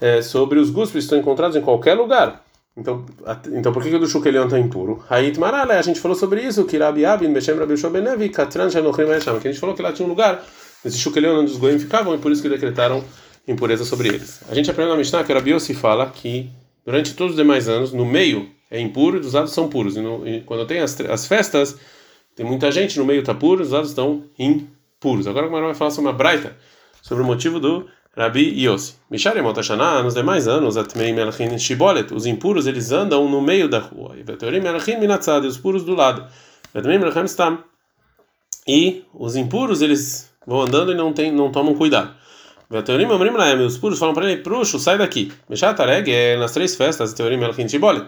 é, 0.00 0.22
sobre 0.22 0.58
os 0.58 0.70
guspes 0.70 0.92
que 0.92 0.98
estão 0.98 1.18
encontrados 1.18 1.56
em 1.56 1.60
qualquer 1.60 1.94
lugar. 1.94 2.44
Então, 2.76 3.04
então 3.52 3.72
por 3.72 3.82
que, 3.82 3.90
que 3.90 3.96
o 3.96 3.98
do 3.98 4.06
Shukelion 4.06 4.44
está 4.44 4.58
impuro? 4.58 5.02
Hait 5.10 5.36
Marale, 5.38 5.72
a 5.72 5.82
gente 5.82 5.98
falou 5.98 6.16
sobre 6.16 6.42
isso, 6.42 6.64
que 6.64 6.78
Rabiabin 6.78 7.34
Rabiosha 7.34 7.90
Benevi, 7.90 8.28
Katran 8.28 8.70
Shanochrim 8.70 9.06
que 9.06 9.48
a 9.48 9.50
gente 9.50 9.58
falou 9.58 9.74
que 9.74 9.82
lá 9.82 9.92
tinha 9.92 10.06
um 10.06 10.08
lugar 10.08 10.44
Nesse 10.84 10.98
Shukelion 10.98 11.40
onde 11.40 11.52
os 11.52 11.58
Goim 11.58 11.78
ficavam 11.78 12.14
e 12.14 12.18
por 12.18 12.32
isso 12.32 12.40
que 12.40 12.48
decretaram 12.48 13.04
impureza 13.46 13.84
sobre 13.84 14.08
eles. 14.08 14.40
A 14.48 14.54
gente 14.54 14.70
aprende 14.70 14.90
na 14.90 14.96
Mishnah 14.96 15.24
que 15.24 15.32
Rabi 15.32 15.58
se 15.60 15.74
fala 15.74 16.06
que 16.06 16.50
durante 16.84 17.14
todos 17.14 17.32
os 17.32 17.36
demais 17.36 17.68
anos, 17.68 17.92
no 17.92 18.04
meio 18.04 18.50
é 18.70 18.80
impuro 18.80 19.16
e 19.16 19.20
dos 19.20 19.32
lados 19.32 19.52
são 19.52 19.68
puros. 19.68 19.96
E, 19.96 20.00
no, 20.00 20.26
e 20.26 20.40
quando 20.42 20.66
tem 20.66 20.80
as, 20.80 20.98
as, 21.00 21.26
festas, 21.26 21.76
tem 22.36 22.46
muita 22.46 22.70
gente, 22.70 22.98
no 22.98 23.04
meio 23.04 23.20
está 23.20 23.34
puro, 23.34 23.62
os 23.62 23.70
lados 23.70 23.90
estão 23.90 24.24
impuros. 24.38 25.26
Agora 25.26 25.48
o 25.48 25.50
Marão 25.50 25.66
vai 25.66 25.74
falar 25.74 25.90
sobre 25.90 26.10
uma 26.10 26.16
braita, 26.16 26.56
sobre 27.02 27.24
o 27.24 27.26
motivo 27.26 27.58
do 27.58 27.86
Rabi 28.16 28.64
Yossi. 28.64 28.94
Mishari 29.10 29.42
Motashaná, 29.42 30.02
nos 30.02 30.14
demais 30.14 30.46
anos, 30.46 30.76
os 30.76 32.26
impuros 32.26 32.66
eles 32.66 32.92
andam 32.92 33.28
no 33.28 33.40
meio 33.40 33.68
da 33.68 33.80
rua. 33.80 34.16
E 34.16 35.46
os 35.46 35.58
puros 35.58 35.84
do 35.84 35.94
lado. 35.94 36.26
E 38.66 39.04
os 39.12 39.36
impuros 39.36 39.82
eles 39.82 40.30
vão 40.46 40.62
andando 40.62 40.92
e 40.92 40.94
não, 40.94 41.12
tem, 41.12 41.32
não 41.32 41.50
tomam 41.50 41.74
cuidado. 41.74 42.14
Os 42.70 43.78
puros 43.78 43.98
falam 43.98 44.14
para 44.14 44.30
ele, 44.30 44.42
Pruxo, 44.42 44.78
sai 44.78 44.96
daqui. 44.96 45.32
Meshatareg 45.48 46.08
é 46.08 46.36
nas 46.36 46.52
três 46.52 46.76
festas, 46.76 47.12
teoria 47.12 47.36
Melchin 47.36 47.66
Tibolet. 47.66 48.06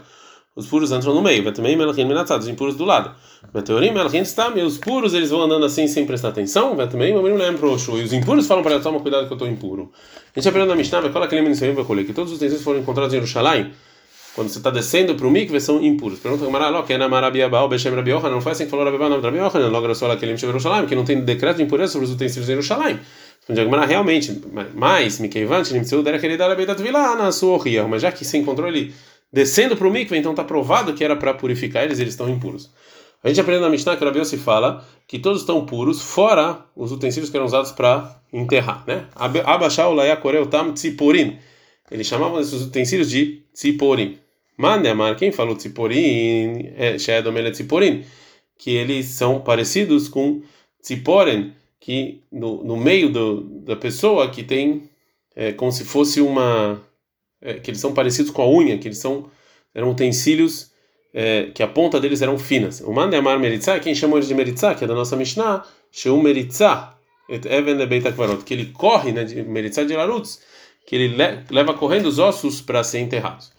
Os 0.55 0.67
puros 0.67 0.93
entram 0.93 1.15
no 1.15 1.21
meio, 1.21 1.51
também 1.53 1.77
Melchin 1.77 2.05
Minatzad, 2.05 2.41
os 2.41 2.47
impuros 2.47 2.77
do 2.77 2.85
lado. 2.85 3.13
Teoria 3.65 3.93
Melchin 3.93 4.19
está, 4.19 4.51
os 4.51 4.79
puros 4.79 5.15
eles 5.15 5.31
vão 5.31 5.43
andando 5.43 5.67
assim 5.67 5.89
sem 5.89 6.07
prestar 6.07 6.29
atenção, 6.29 6.77
também 6.89 7.13
Pruxo. 7.59 7.99
E 7.99 8.05
os 8.05 8.13
impuros 8.13 8.47
falam 8.47 8.63
para 8.63 8.75
ele, 8.75 8.83
toma 8.85 9.01
cuidado 9.01 9.27
que 9.27 9.33
eu 9.33 9.37
estou 9.37 9.49
impuro. 9.49 9.91
A 10.35 10.39
gente 10.39 10.49
aprende 10.49 10.69
na 10.69 10.77
Mishnah, 10.77 11.09
qual 11.09 11.25
aquele 11.25 11.43
menino 11.43 12.05
que 12.05 12.13
todos 12.13 12.31
os 12.31 12.37
utensílios 12.37 12.63
foram 12.63 12.79
encontrados 12.79 13.13
em 13.13 13.17
Jerusalém 13.17 13.73
quando 14.35 14.49
você 14.49 14.59
está 14.59 14.71
descendo 14.71 15.15
para 15.15 15.27
o 15.27 15.31
mikve, 15.31 15.61
são 15.61 15.83
impuros. 15.83 16.19
Pergunta 16.19 16.47
Gamara, 16.47 16.71
lo 16.71 16.83
que 16.85 16.95
é 16.95 16.99
na 16.99 17.07
Marabiabal, 17.07 17.69
Beshem 17.69 17.95
Rabi 17.95 18.13
Yohanan, 18.13 18.31
não 18.31 18.41
foi 18.41 18.53
assim 18.53 18.65
que 18.65 18.71
falou 18.71 18.85
Rabi 18.85 18.97
Yohanan, 18.97 19.21
Rabi 19.21 19.37
Yohanan, 19.37 19.69
logo 19.69 19.95
só 19.95 20.11
aquele 20.11 20.33
Mishem 20.33 20.49
Jerusalém, 20.49 20.87
que 20.87 20.95
não 20.95 21.05
tem 21.05 21.21
decreto 21.21 21.59
de 21.59 21.65
impureza 21.65 21.93
sobre 21.93 22.07
os 22.07 22.15
utensílios 22.15 22.49
em 22.49 22.53
Jerusalém. 22.53 22.99
Responde 23.49 23.65
Gamara, 23.65 23.87
realmente, 23.87 24.41
mas, 24.73 25.19
Mikevante, 25.19 25.75
Nimseu, 25.75 26.03
Dera 26.03 26.19
querida 26.19 26.45
Arabeita 26.45 26.77
Tvilá, 26.77 27.17
na 27.17 27.33
sua 27.33 27.59
mas 27.89 28.01
já 28.01 28.13
que 28.13 28.25
se 28.25 28.39
encontrou 28.39 28.69
ele 28.69 28.95
descendo 29.33 29.77
para 29.77 29.89
o 29.89 29.91
mikve, 29.91 30.17
então 30.17 30.31
está 30.31 30.45
provado 30.45 30.95
que 30.95 31.03
era 31.03 31.17
para 31.17 31.35
purificar 31.35 31.83
eles, 31.83 31.99
eles 31.99 32.13
estão 32.13 32.29
impuros. 32.29 32.71
A 33.25 33.29
gente 33.29 33.41
aprende 33.41 33.61
na 33.61 33.69
Mishnah 33.69 33.97
que 33.97 34.05
Rabi 34.05 34.25
se 34.25 34.37
fala 34.37 34.87
que 35.07 35.19
todos 35.19 35.41
estão 35.41 35.65
puros, 35.65 36.01
fora 36.01 36.65
os 36.77 36.93
utensílios 36.93 37.31
que 37.31 37.37
eram 37.37 37.47
usados 37.47 37.73
para 37.73 38.21
enterrar, 38.33 38.85
né? 38.87 39.07
Abachau, 39.45 39.95
Laia, 39.95 40.17
Koreu, 40.17 40.47
Tam, 40.47 40.73
Tziporin. 40.73 41.39
Eles 41.91 42.07
chamavam 42.07 42.41
esses 42.41 42.63
utensílios 42.63 43.11
de 43.11 43.43
Tziporin. 43.53 44.19
Mandemar, 44.57 45.17
quem 45.17 45.33
falou 45.33 45.57
Tziporim, 45.57 46.73
é 46.77 46.99
Shedomele 46.99 47.51
Tziporim, 47.51 48.05
que 48.59 48.71
eles 48.71 49.07
são 49.07 49.41
parecidos 49.41 50.09
com 50.09 50.43
Tziporen, 50.81 51.53
que 51.83 52.23
no, 52.31 52.63
no 52.63 52.77
meio 52.77 53.11
do, 53.11 53.41
da 53.65 53.75
pessoa 53.75 54.31
que 54.31 54.45
tem 54.45 54.89
é, 55.35 55.53
como 55.53 55.73
se 55.73 55.85
fosse 55.85 56.21
uma. 56.21 56.81
É, 57.41 57.55
que 57.55 57.71
eles 57.71 57.81
são 57.81 57.93
parecidos 57.93 58.31
com 58.31 58.41
a 58.41 58.49
unha, 58.49 58.79
que 58.79 58.87
eles 58.87 58.99
são 58.99 59.29
eram 59.75 59.91
utensílios 59.91 60.71
é, 61.13 61.51
que 61.53 61.61
a 61.61 61.67
ponta 61.67 61.99
deles 61.99 62.23
eram 62.23 62.39
finas. 62.39 62.81
O 62.83 62.93
Mandemar 62.93 63.37
Meritzá, 63.39 63.81
quem 63.81 63.97
chamou 63.97 64.19
ele 64.19 64.27
de 64.27 64.35
Meritzá, 64.35 64.77
que 64.77 64.85
é 64.85 64.87
da 64.87 64.95
nossa 64.95 65.17
Mishnah, 65.17 65.65
Sheu 65.91 66.23
Meritzá, 66.23 66.95
que 68.47 68.55
ele 68.55 68.67
corre, 68.67 69.11
né, 69.11 69.25
de 69.25 69.43
Meritzá 69.43 69.83
de 69.83 69.97
Larutz, 69.97 70.41
que 70.87 70.95
ele 70.95 71.17
leva 71.51 71.75
correndo 71.75 72.07
os 72.07 72.21
ossos 72.21 72.61
para 72.61 72.85
ser 72.85 73.01
enterrados. 73.01 73.51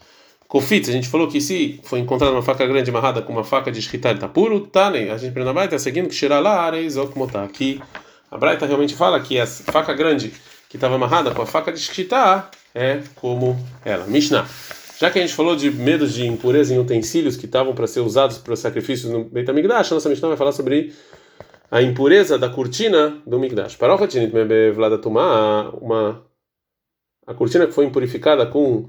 Kofitz, 0.47 0.87
a 0.87 0.91
gente 0.91 1.09
falou 1.09 1.27
que 1.27 1.41
se 1.41 1.79
foi 1.83 1.99
encontrada 1.99 2.31
uma 2.31 2.43
faca 2.43 2.65
grande 2.65 2.89
amarrada 2.89 3.21
com 3.21 3.33
uma 3.33 3.43
faca 3.43 3.71
de 3.71 3.79
escritar 3.79 4.17
tá 4.17 4.29
puro, 4.29 4.61
tá, 4.61 4.89
né? 4.91 5.11
A 5.11 5.17
gente 5.17 5.31
aprende 5.31 5.47
na 5.47 5.53
Braita 5.53 5.79
seguindo 5.79 6.07
que 6.07 6.15
cheira 6.15 6.39
lá, 6.39 6.61
areis, 6.61 6.95
como 7.11 7.27
tá. 7.27 7.43
Aqui 7.43 7.81
a 8.33 8.37
Braita 8.37 8.65
realmente 8.65 8.95
fala 8.95 9.19
que 9.19 9.39
a 9.39 9.45
faca 9.45 9.93
grande 9.93 10.33
que 10.67 10.75
estava 10.75 10.95
amarrada 10.95 11.29
com 11.29 11.43
a 11.43 11.45
faca 11.45 11.71
de 11.71 11.77
escritar 11.77 12.49
é 12.73 13.01
como 13.13 13.55
ela. 13.85 14.07
Mishnah. 14.07 14.47
Já 14.99 15.11
que 15.11 15.19
a 15.19 15.21
gente 15.21 15.35
falou 15.35 15.55
de 15.55 15.69
medos 15.69 16.15
de 16.15 16.25
impureza 16.25 16.73
em 16.73 16.79
utensílios 16.79 17.37
que 17.37 17.45
estavam 17.45 17.75
para 17.75 17.85
ser 17.85 17.99
usados 17.99 18.39
para 18.39 18.55
sacrifícios 18.55 19.11
no 19.11 19.25
Beit 19.25 19.47
HaMikdash, 19.47 19.91
a 19.91 19.95
nossa 19.95 20.09
Mishnah 20.09 20.29
vai 20.29 20.37
falar 20.37 20.51
sobre 20.51 20.93
a 21.69 21.79
impureza 21.83 22.39
da 22.39 22.49
cortina 22.49 23.21
do 23.25 23.37
Mikdash. 23.39 23.75
Parochatinit 23.75 24.33
Vladatumá, 24.73 25.69
uma 25.79 26.25
a 27.27 27.35
cortina 27.35 27.67
que 27.67 27.73
foi 27.73 27.85
impurificada 27.85 28.47
com 28.47 28.87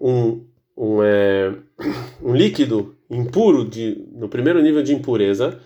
um, 0.00 0.46
um, 0.76 1.02
é, 1.02 1.52
um 2.22 2.34
líquido 2.36 2.94
impuro 3.10 3.64
de, 3.64 4.06
no 4.12 4.28
primeiro 4.28 4.62
nível 4.62 4.82
de 4.82 4.94
impureza, 4.94 5.60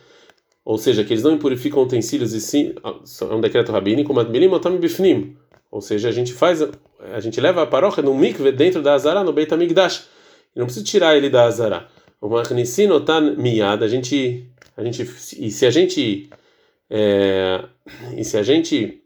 ou 0.71 0.79
seja, 0.79 1.03
que 1.03 1.13
eles 1.13 1.25
não 1.25 1.33
impurificam 1.33 1.83
utensílios 1.83 2.33
e 2.33 2.41
sim 2.41 2.73
é 2.85 3.35
um 3.35 3.41
decreto 3.41 3.73
rabínico, 3.73 4.15
ou 5.69 5.81
seja, 5.81 6.09
a 6.09 6.13
gente 6.13 6.33
faz 6.33 6.63
a 6.63 7.19
gente 7.19 7.41
leva 7.41 7.65
a 7.65 7.67
paróquia 7.67 8.05
no 8.05 8.15
mikve 8.15 8.53
dentro 8.53 8.81
da 8.81 8.95
azara 8.95 9.25
no 9.25 9.33
Beit 9.33 9.53
HaMikdash. 9.53 10.07
Não 10.55 10.67
precisa 10.67 10.87
tirar 10.87 11.17
ele 11.17 11.29
da 11.29 11.47
azara. 11.47 11.89
O 12.21 12.29
Machnisinotan 12.29 13.35
miyad, 13.37 13.83
a 13.83 13.89
gente 13.89 14.49
a 14.77 14.85
gente 14.85 15.03
e 15.41 15.51
se 15.51 15.67
a 15.67 15.73
gente 15.73 16.31
é, 16.89 17.65
e 18.17 18.23
se 18.23 18.37
a 18.37 18.45
gente 18.45 19.03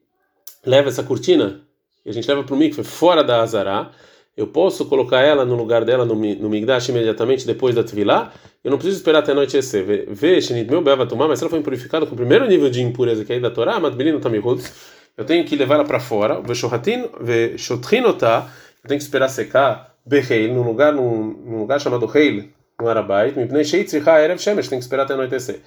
leva 0.67 0.91
essa 0.91 1.03
cortina 1.03 1.63
e 2.05 2.11
a 2.11 2.13
gente 2.13 2.29
leva 2.29 2.45
para 2.45 2.55
o 2.55 2.59
mikve 2.59 2.85
fora 2.85 3.25
da 3.25 3.41
azara, 3.41 3.91
eu 4.37 4.49
posso 4.49 4.87
colocar 4.87 5.21
ela 5.21 5.45
no 5.45 5.55
lugar 5.55 5.85
dela 5.85 6.05
no, 6.05 6.15
no 6.15 6.49
Migdash 6.49 6.89
imediatamente 6.89 7.47
depois 7.47 7.73
da 7.75 7.85
Tvilá, 7.85 8.33
eu 8.63 8.71
não 8.71 8.79
preciso 8.79 8.99
esperar 8.99 9.21
até 9.21 9.33
anoitecer. 9.33 10.07
Vê, 10.09 10.41
Shinit 10.41 10.71
meu 10.71 10.83
beva 10.83 11.07
tomar, 11.07 11.29
mas 11.29 11.39
se 11.39 11.45
ela 11.45 11.51
foi 11.51 11.63
purificada 11.63 12.07
com 12.07 12.15
o 12.15 12.17
primeiro 12.17 12.47
nível 12.47 12.69
de 12.69 12.83
impureza 12.83 13.25
que 13.25 13.33
é 13.33 13.39
da 13.39 13.51
Torá, 13.51 13.79
Madbelino 13.79 14.19
Tamirutz, 14.21 14.73
eu 15.17 15.25
tenho 15.25 15.45
que 15.45 15.55
levar 15.55 15.77
ela 15.77 15.85
para 15.85 16.01
fora, 16.01 16.41
Veshotrinotá, 16.41 18.49
eu 18.83 18.89
tenho 18.89 18.99
que 18.99 19.05
esperar 19.05 19.29
secar, 19.29 19.95
Beheil, 20.05 20.53
num 20.53 20.63
lugar, 20.63 20.93
num, 20.93 21.23
num 21.23 21.61
lugar 21.61 21.81
chamado 21.81 22.11
Heil, 22.13 22.49
no 22.81 22.89
Arabait, 22.89 23.37
Mipnei 23.37 23.65
Sheitzricha 23.65 24.21
Erev 24.21 24.41
Shemesh, 24.41 24.69
tem 24.69 24.79
que 24.79 24.85
esperar 24.85 25.05
até 25.05 25.15
anoitecer. 25.15 25.61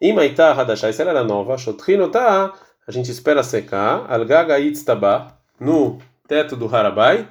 Imaitá 0.00 0.52
Hadashai, 0.52 0.92
se 0.92 1.02
ela 1.02 1.10
era 1.10 1.24
nova, 1.24 1.58
Shotrinotá, 1.58 2.52
a 2.86 2.92
gente 2.92 3.10
espera 3.10 3.42
secar, 3.42 4.06
Algaga 4.08 4.60
Itztabá, 4.60 5.36
no 5.58 5.98
teto 6.26 6.56
do 6.56 6.74
Harabai, 6.74 7.28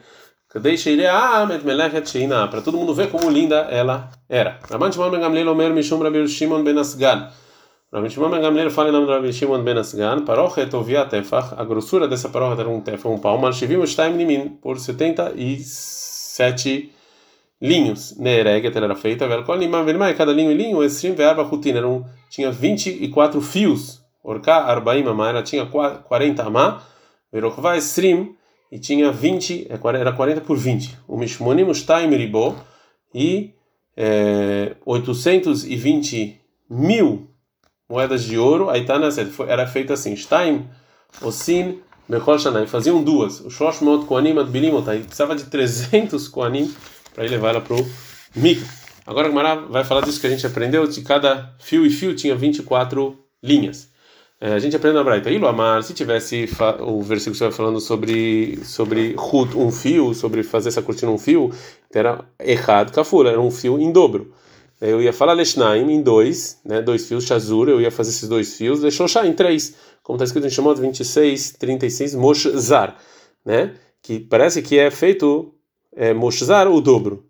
para 2.49 2.61
todo 2.61 2.77
mundo 2.77 2.93
ver 2.93 3.09
como 3.09 3.29
linda 3.29 3.69
ela 3.71 4.09
era. 4.27 4.59
Rabban 4.69 4.91
Shimon 4.91 5.09
ben 5.09 5.21
Gamliel 5.21 5.47
Omer 5.47 5.71
Mishum 5.71 6.01
Rabbi 6.01 6.27
Shimon 6.27 6.65
ben 6.65 6.77
Asgan. 6.77 7.29
Rabbi 7.89 8.09
Shimon 8.09 8.31
ben 8.31 8.41
Gamliel 8.41 8.69
fala 8.69 8.89
em 8.89 8.91
nome 8.91 9.05
do 9.05 9.13
Rabbi 9.13 9.31
Shimon 9.31 9.63
ben 9.63 9.77
Asgan, 9.77 10.25
Parochet 10.25 10.75
Ovia 10.75 11.05
Tefach, 11.05 11.53
a 11.57 11.63
grossura 11.63 12.05
dessa 12.05 12.27
parochet 12.27 12.59
era 12.59 12.69
um 12.69 12.81
tefach, 12.81 13.13
um 13.13 13.17
palmo, 13.17 13.47
Al-Shivim 13.47 13.85
Shtaim 13.85 14.17
Nimin, 14.17 14.57
por 14.61 14.77
77 14.77 16.91
linhos. 17.61 18.17
Nereget 18.17 18.75
ela 18.75 18.87
era 18.87 18.95
feita, 18.95 19.25
velho, 19.29 19.45
Kol 19.45 19.57
Nimam 19.57 19.85
Velmai, 19.85 20.13
cada 20.15 20.33
linho 20.33 20.51
e 20.51 20.53
linho, 20.53 20.83
Esrim 20.83 21.13
Ve'arba 21.13 21.43
Rutin, 21.43 21.77
eram, 21.77 22.03
tinha 22.29 22.51
24 22.51 23.39
fios. 23.39 24.01
Orká 24.21 24.65
Arbaim 24.65 25.07
Amá, 25.07 25.29
ela 25.29 25.43
tinha 25.43 25.65
40 25.65 26.43
Amá, 26.43 26.83
Verochva 27.31 27.77
Esrim, 27.77 28.35
e 28.71 28.79
tinha 28.79 29.11
20, 29.11 29.67
é, 29.69 29.99
era 29.99 30.13
40 30.13 30.41
por 30.41 30.57
20. 30.57 30.97
O 31.07 31.17
Mishmonim 31.17 31.71
Shtaim 31.73 32.15
Ribó 32.15 32.55
e 33.13 33.53
é, 33.97 34.75
820 34.85 36.39
mil 36.69 37.27
moedas 37.89 38.23
de 38.23 38.37
ouro. 38.37 38.69
Aí 38.69 38.85
tá 38.85 38.97
na 38.97 39.09
era 39.47 39.67
feito 39.67 39.91
assim: 39.91 40.15
Shtaim, 40.15 40.69
Osin, 41.21 41.81
Mechol 42.07 42.39
Shanai. 42.39 42.65
Faziam 42.65 43.03
duas. 43.03 43.41
O 43.41 43.49
Shoshmot 43.49 44.05
Koanim 44.05 44.37
Adbilimot. 44.39 44.89
Aí 44.89 44.99
precisava 45.01 45.35
de 45.35 45.43
300 45.43 46.29
Koanim 46.29 46.73
para 47.13 47.25
levar 47.25 47.49
ela 47.49 47.61
pro 47.61 47.85
Mik. 48.33 48.63
Agora 49.05 49.27
a 49.27 49.29
Gemara 49.29 49.55
vai 49.55 49.83
falar 49.83 50.01
disso 50.01 50.21
que 50.21 50.27
a 50.27 50.29
gente 50.29 50.47
aprendeu: 50.47 50.87
de 50.87 51.01
cada 51.01 51.53
fio 51.59 51.85
e 51.85 51.89
fio 51.89 52.15
tinha 52.15 52.35
24 52.35 53.19
linhas. 53.43 53.90
É, 54.43 54.53
a 54.53 54.59
gente 54.59 54.75
aprende 54.75 54.95
na 54.95 55.03
Braita. 55.03 55.29
Ilo 55.29 55.47
Amar, 55.47 55.83
se 55.83 55.93
tivesse 55.93 56.49
o 56.79 56.99
versículo 57.03 57.51
que 57.51 57.55
falando 57.55 57.79
sobre 57.79 58.59
sobre 58.65 59.15
um 59.55 59.71
fio, 59.71 60.15
sobre 60.15 60.41
fazer 60.41 60.69
essa 60.69 60.81
cortina 60.81 61.11
um 61.11 61.17
fio, 61.19 61.51
era 61.93 62.25
errado, 62.39 62.91
kafur, 62.91 63.27
era 63.27 63.39
um 63.39 63.51
fio 63.51 63.79
em 63.79 63.91
dobro. 63.91 64.33
Eu 64.81 64.99
ia 64.99 65.13
falar 65.13 65.33
Leshnaim 65.33 65.91
em 65.91 66.01
dois, 66.01 66.59
né, 66.65 66.81
dois 66.81 67.07
fios, 67.07 67.23
Shazur, 67.25 67.69
eu 67.69 67.79
ia 67.79 67.91
fazer 67.91 68.09
esses 68.09 68.27
dois 68.27 68.57
fios, 68.57 68.81
deixou 68.81 69.05
em 69.23 69.31
três, 69.31 69.75
como 70.01 70.15
está 70.17 70.23
escrito 70.25 70.47
em 70.47 70.49
Shemot 70.49 70.81
26, 70.81 71.51
36, 71.59 72.15
Moshzar, 72.15 72.97
né, 73.45 73.75
que 74.01 74.19
parece 74.19 74.63
que 74.63 74.79
é 74.79 74.89
feito 74.89 75.53
é, 75.95 76.15
Moshzar 76.15 76.67
o 76.67 76.81
dobro. 76.81 77.27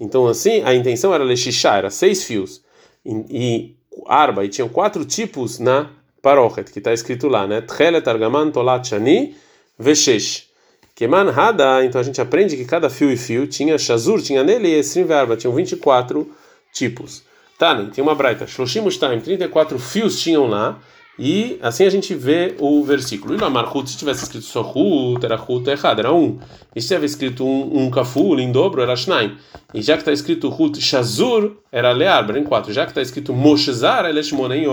Então, 0.00 0.26
assim, 0.26 0.62
a 0.64 0.74
intenção 0.74 1.12
era 1.12 1.22
Leshishá, 1.22 1.76
era 1.76 1.90
seis 1.90 2.24
fios, 2.24 2.62
e, 3.04 3.12
e 3.28 3.76
Arba, 4.06 4.46
e 4.46 4.48
tinham 4.48 4.70
quatro 4.70 5.04
tipos 5.04 5.58
na 5.58 5.90
parochet, 6.28 6.70
que 6.70 6.78
está 6.78 6.92
escrito 6.92 7.26
lá, 7.26 7.46
né? 7.46 7.62
Tchelet 7.62 8.06
argaman 8.06 8.50
tolat 8.50 8.86
shani 8.86 9.34
veshesh. 9.78 10.46
Keman 10.94 11.30
hada, 11.30 11.82
então 11.86 11.98
a 11.98 12.04
gente 12.04 12.20
aprende 12.20 12.54
que 12.54 12.66
cada 12.66 12.90
fio 12.90 13.10
e 13.10 13.16
fio 13.16 13.46
tinha 13.46 13.78
shazur, 13.78 14.20
tinha 14.20 14.44
nele 14.44 14.68
esrim 14.68 15.04
verba, 15.04 15.36
tinham 15.36 15.54
24 15.54 16.30
tipos. 16.70 17.22
Tani, 17.58 17.90
tem 17.90 18.04
uma 18.04 18.14
braita, 18.14 18.46
shloshim 18.46 18.86
time, 18.88 19.20
34 19.20 19.78
fios 19.78 20.20
tinham 20.20 20.46
lá, 20.46 20.78
e 21.18 21.58
assim 21.62 21.84
a 21.84 21.90
gente 21.90 22.14
vê 22.14 22.54
o 22.58 22.84
versículo. 22.84 23.34
E 23.34 23.38
no 23.38 23.46
Amarhut, 23.46 23.88
se 23.88 23.96
tivesse 23.96 24.24
escrito 24.24 24.44
só 24.44 24.60
Hut, 24.60 25.24
era 25.24 25.40
Hut 25.40 25.68
errado, 25.68 26.00
era 26.00 26.12
um. 26.12 26.38
E 26.76 26.80
se 26.80 26.88
tivesse 26.88 27.14
escrito 27.14 27.44
um, 27.44 27.84
um 27.84 27.90
kaful 27.90 28.38
em 28.38 28.52
dobro, 28.52 28.82
era 28.82 28.94
Shnaim. 28.94 29.36
E 29.72 29.80
já 29.80 29.94
que 29.94 30.02
está 30.02 30.12
escrito 30.12 30.48
Hut 30.48 30.80
Shazur, 30.80 31.56
era 31.72 31.90
Lear, 31.90 32.36
em 32.36 32.44
quatro. 32.44 32.72
Já 32.72 32.84
que 32.84 32.92
está 32.92 33.02
escrito 33.02 33.32
Moshezar, 33.32 34.04
ele 34.04 34.20
é 34.20 34.22
Shimon 34.22 34.52
em, 34.52 34.66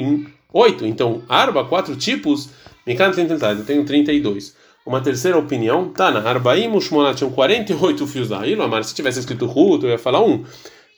em 0.00 0.26
oito. 0.52 0.86
Então, 0.86 1.22
arba, 1.28 1.64
quatro 1.64 1.96
tipos, 1.96 2.50
Mikan 2.86 3.12
eu 3.16 3.64
tenho 3.64 3.84
32. 3.84 4.54
Uma 4.84 5.00
terceira 5.00 5.38
opinião, 5.38 5.90
tá 5.90 6.10
na 6.10 6.28
Arbaim 6.28 6.66
Mushmonat 6.66 7.16
tinham 7.16 7.30
48 7.30 8.04
fios 8.06 8.28
da 8.28 8.44
Ilo, 8.44 8.62
Amar, 8.62 8.82
se 8.82 8.94
tivesse 8.94 9.20
escrito 9.20 9.46
Hut, 9.46 9.84
eu 9.84 9.90
ia 9.90 9.98
falar 9.98 10.24
um. 10.24 10.44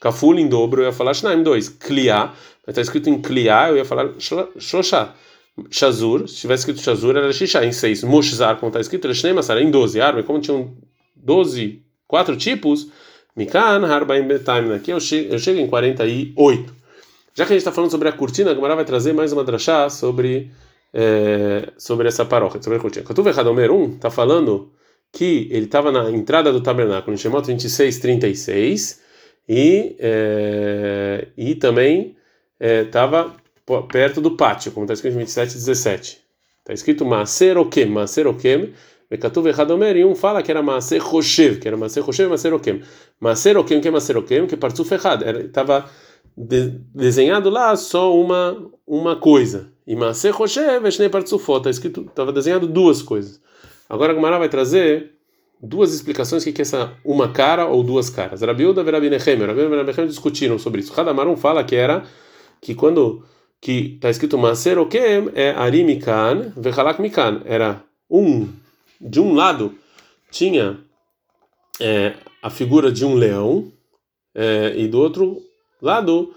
Kaful 0.01 0.39
em 0.39 0.47
dobro, 0.47 0.81
eu 0.81 0.87
ia 0.87 0.91
falar 0.91 1.13
Shnaim, 1.13 1.43
dois. 1.43 1.69
Kliá, 1.69 2.33
mas 2.65 2.69
está 2.69 2.81
escrito 2.81 3.09
em 3.09 3.21
Kliá, 3.21 3.69
eu 3.69 3.77
ia 3.77 3.85
falar 3.85 4.09
Shoshá. 4.57 5.13
Shazur, 5.69 6.27
se 6.27 6.41
tivesse 6.41 6.61
escrito 6.61 6.81
Shazur, 6.81 7.15
era 7.15 7.31
Shishá 7.31 7.63
em 7.63 7.71
seis. 7.71 8.03
Moshzar, 8.03 8.57
como 8.57 8.69
está 8.69 8.79
escrito, 8.79 9.13
Shneim 9.13 9.37
Asar 9.37 9.57
em 9.59 9.69
12. 9.69 10.01
Arba, 10.01 10.23
como 10.23 10.41
tinham 10.41 10.75
12, 11.15 11.81
quatro 12.07 12.35
tipos, 12.35 12.87
Mikan, 13.35 13.85
Harbaim 13.85 14.27
Betaim, 14.27 14.73
aqui 14.73 14.91
eu 14.91 14.99
chego 14.99 15.59
em 15.59 15.67
48. 15.67 16.84
Já 17.37 17.45
que 17.45 17.51
a 17.51 17.55
gente 17.55 17.63
está 17.63 17.71
falando 17.73 17.91
sobre 17.91 18.07
a 18.07 18.13
cortina, 18.13 18.51
a 18.51 18.55
Gemara 18.55 18.75
vai 18.75 18.85
trazer 18.85 19.11
mais 19.11 19.33
uma 19.33 19.43
drachá 19.43 19.89
sobre, 19.89 20.51
é, 20.93 21.69
sobre 21.77 22.07
essa 22.07 22.23
paróquia, 22.23 22.63
sobre 22.63 22.79
a 22.79 22.81
cortina. 22.81 23.05
Katuv 23.05 23.27
Hadomer 23.27 23.71
1 23.71 23.95
está 23.95 24.09
falando 24.09 24.71
que 25.11 25.49
ele 25.51 25.65
estava 25.65 25.91
na 25.91 26.09
entrada 26.09 26.53
do 26.53 26.61
tabernáculo, 26.61 27.13
em 27.13 27.17
Shemot 27.17 27.45
26, 27.45 27.99
36, 27.99 29.01
e, 29.49 29.97
é, 29.99 31.27
e 31.35 31.55
também 31.55 32.15
estava 32.57 33.35
é, 33.69 33.81
perto 33.91 34.21
do 34.21 34.37
pátio, 34.37 34.71
como 34.71 34.85
está 34.85 34.93
escrito 34.93 35.15
em 35.15 35.19
27, 35.19 35.55
17. 35.55 36.21
Está 36.59 36.73
escrito 36.73 37.03
Maaser 37.03 37.57
Okem, 37.57 37.87
Maaser 37.87 38.27
Okem, 38.27 38.73
um 40.05 40.15
fala 40.15 40.41
que 40.41 40.49
era 40.49 40.63
Roshev, 41.01 41.59
que 41.59 41.67
era 41.67 41.75
e 42.27 42.29
Maaser 42.29 42.53
Okem. 42.53 42.81
Maaser 43.19 43.57
Okem, 43.57 43.81
que 43.81 43.89
é 43.89 43.91
Maaser 43.91 44.17
Okem, 44.17 44.47
que 46.35 46.41
de, 46.41 46.79
desenhado 46.93 47.49
lá 47.49 47.75
só 47.75 48.15
uma 48.15 48.71
uma 48.85 49.15
coisa. 49.15 49.71
E 49.87 49.95
Maser 49.95 50.33
Roshev 50.33 50.85
Eshnei 50.87 51.09
Partsufot, 51.09 51.57
está 51.57 51.69
escrito, 51.69 52.01
estava 52.01 52.31
desenhado 52.31 52.67
duas 52.67 53.01
coisas. 53.01 53.41
Agora 53.89 54.11
a 54.11 54.15
Gemara 54.15 54.39
vai 54.39 54.49
trazer 54.49 55.13
duas 55.61 55.93
explicações 55.93 56.43
que 56.43 56.49
é 56.49 56.61
essa 56.61 56.93
uma 57.03 57.29
cara 57.29 57.65
ou 57.65 57.83
duas 57.83 58.09
caras. 58.09 58.41
Rabiuda 58.41 58.81
e 58.81 58.91
Rabi 58.91 59.09
Nehemia, 59.09 59.47
Rabi 59.47 59.61
Nehemia 59.61 60.07
discutiram 60.07 60.59
sobre 60.59 60.81
isso. 60.81 60.99
Hadamarum 60.99 61.35
fala 61.35 61.63
que 61.63 61.75
era 61.75 62.03
que 62.61 62.75
quando 62.75 63.23
que 63.61 63.95
está 63.95 64.09
escrito 64.09 64.37
Maser 64.37 64.77
Okem 64.77 65.29
é 65.33 65.51
Arimikan 65.51 66.53
Vechalak 66.57 67.01
Mikan, 67.01 67.41
era 67.45 67.81
um 68.09 68.47
de 68.99 69.19
um 69.19 69.33
lado 69.33 69.73
tinha 70.31 70.79
é, 71.79 72.13
a 72.41 72.49
figura 72.49 72.91
de 72.91 73.05
um 73.05 73.15
leão 73.15 73.71
é, 74.33 74.73
e 74.75 74.87
do 74.87 74.99
outro 74.99 75.41
lado 75.85 76.33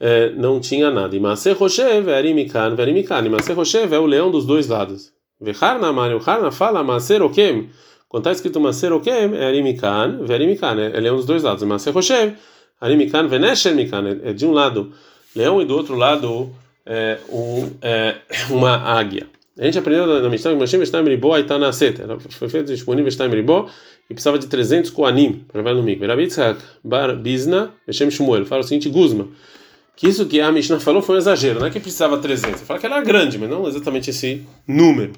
é, 0.00 0.30
não 0.30 0.60
tinha 0.60 0.90
nada. 0.90 1.14
E 1.14 1.20
Maser 1.20 1.56
Roshev, 1.56 2.08
Erimikan, 2.08 2.74
Verimikan. 2.74 3.24
E 3.24 3.28
Maser 3.28 3.56
Roshev 3.56 3.92
é 3.92 3.98
o 3.98 4.06
leão 4.06 4.30
dos 4.30 4.46
dois 4.46 4.68
lados. 4.68 5.12
Vecharna, 5.40 5.92
Mário 5.92 6.20
Harna 6.24 6.50
fala 6.50 6.82
Maser 6.82 7.22
Okem. 7.22 7.70
Quando 8.08 8.22
está 8.22 8.32
escrito 8.32 8.60
Maser 8.60 8.92
Okem, 8.92 9.34
é 9.34 9.48
Erimikan, 9.50 10.24
Verimikan. 10.24 10.80
É 10.80 11.00
leão 11.00 11.16
dos 11.16 11.26
dois 11.26 11.42
lados. 11.42 11.62
Maser 11.64 11.92
Roshev, 11.92 12.34
Erimikan, 12.82 13.26
Venesher 13.28 13.74
Mikan. 13.74 14.20
É 14.22 14.32
de 14.32 14.46
um 14.46 14.52
lado 14.52 14.92
leão 15.34 15.60
e 15.60 15.64
do 15.64 15.76
outro 15.76 15.96
lado 15.96 16.50
é, 16.86 17.18
um, 17.28 17.70
é, 17.82 18.16
uma 18.50 18.76
águia. 18.76 19.26
A 19.58 19.64
gente 19.64 19.78
aprendeu 19.78 20.20
na 20.20 20.28
Mishnah 20.28 20.52
que 20.52 20.58
Moshe 20.58 20.76
Mishnah 20.76 21.02
Meribó 21.02 21.34
Aitá 21.34 21.58
na 21.58 21.72
seta. 21.72 22.18
Foi 22.30 22.48
feito 22.48 22.72
disponível 22.72 23.04
Mishnah 23.04 23.28
Meribó 23.28 23.68
e 24.10 24.14
precisava 24.14 24.38
de 24.38 24.48
300 24.48 24.90
koanim 24.90 25.44
para 25.46 25.58
levar 25.58 25.74
no 25.74 25.82
mikve. 25.82 26.06
Rabi 26.06 26.26
Tzak 26.26 26.60
Bar 26.82 27.14
Bizna 27.16 27.72
Meshem 27.86 28.10
Shmuel 28.10 28.44
fala 28.46 28.62
o 28.62 28.64
seguinte, 28.64 28.88
Guzma, 28.88 29.28
que 29.94 30.08
isso 30.08 30.26
que 30.26 30.40
a 30.40 30.50
Mishnah 30.50 30.80
falou 30.80 31.00
foi 31.00 31.14
um 31.14 31.18
exagero, 31.18 31.60
não 31.60 31.66
é 31.68 31.70
que 31.70 31.78
precisava 31.78 32.18
300. 32.18 32.62
Fala 32.62 32.80
que 32.80 32.86
era 32.86 33.00
grande, 33.00 33.38
mas 33.38 33.48
não 33.48 33.68
exatamente 33.68 34.10
esse 34.10 34.44
número. 34.66 35.12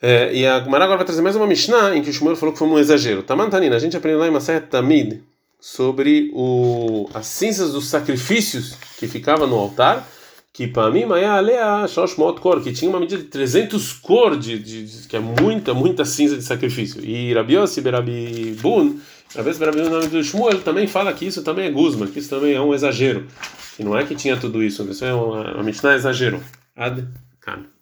É, 0.00 0.32
e 0.32 0.46
a 0.46 0.60
Gemara 0.62 0.84
agora 0.84 0.98
vai 0.98 1.06
trazer 1.06 1.22
mais 1.22 1.34
uma 1.34 1.46
Mishnah 1.46 1.96
em 1.96 2.02
que 2.02 2.10
o 2.10 2.12
Shmuel 2.12 2.36
falou 2.36 2.52
que 2.52 2.58
foi 2.60 2.68
um 2.68 2.78
exagero. 2.78 3.24
Tamantanina, 3.24 3.74
a 3.74 3.80
gente 3.80 3.96
aprendeu 3.96 4.20
lá 4.20 4.28
em 4.28 4.30
Maseret 4.30 4.68
Tamid 4.68 5.20
sobre 5.58 6.30
o, 6.32 7.10
as 7.12 7.26
cinzas 7.26 7.72
dos 7.72 7.86
sacrifícios 7.88 8.76
que 8.96 9.08
ficava 9.08 9.44
no 9.44 9.56
altar 9.56 10.06
que 10.58 10.66
para 10.66 10.90
mim 10.90 11.04
alea 11.04 11.86
shoshmot 11.86 12.40
cor 12.40 12.60
que 12.60 12.72
tinha 12.72 12.90
uma 12.90 12.98
medida 12.98 13.22
de 13.22 13.28
300 13.28 13.92
cor 13.92 14.36
de, 14.36 14.58
de, 14.58 14.86
de, 14.86 15.06
que 15.06 15.14
é 15.14 15.20
muita 15.20 15.72
muita 15.72 16.04
cinza 16.04 16.36
de 16.36 16.42
sacrifício. 16.42 17.00
E 17.04 17.32
Rabi 17.32 17.54
Yossi 17.54 17.80
Berabi 17.80 18.56
Bun 18.60 18.98
Rabi 19.36 19.50
Yossi 19.50 19.60
Berabi 19.60 19.82
nome 19.82 20.08
do 20.08 20.20
Shmuel 20.20 20.60
também 20.62 20.88
fala 20.88 21.12
que 21.12 21.24
isso 21.24 21.44
também 21.44 21.66
é 21.66 21.70
guzma 21.70 22.08
que 22.08 22.18
isso 22.18 22.28
também 22.28 22.54
é 22.54 22.60
um 22.60 22.74
exagero. 22.74 23.24
E 23.78 23.84
não 23.84 23.96
é 23.96 24.02
que 24.04 24.16
tinha 24.16 24.36
tudo 24.36 24.60
isso 24.60 24.82
isso 24.90 25.04
é 25.04 25.14
uma, 25.14 25.60
uma 25.60 25.94
exagero. 25.94 26.42
Ad 26.74 27.06
kan 27.38 27.77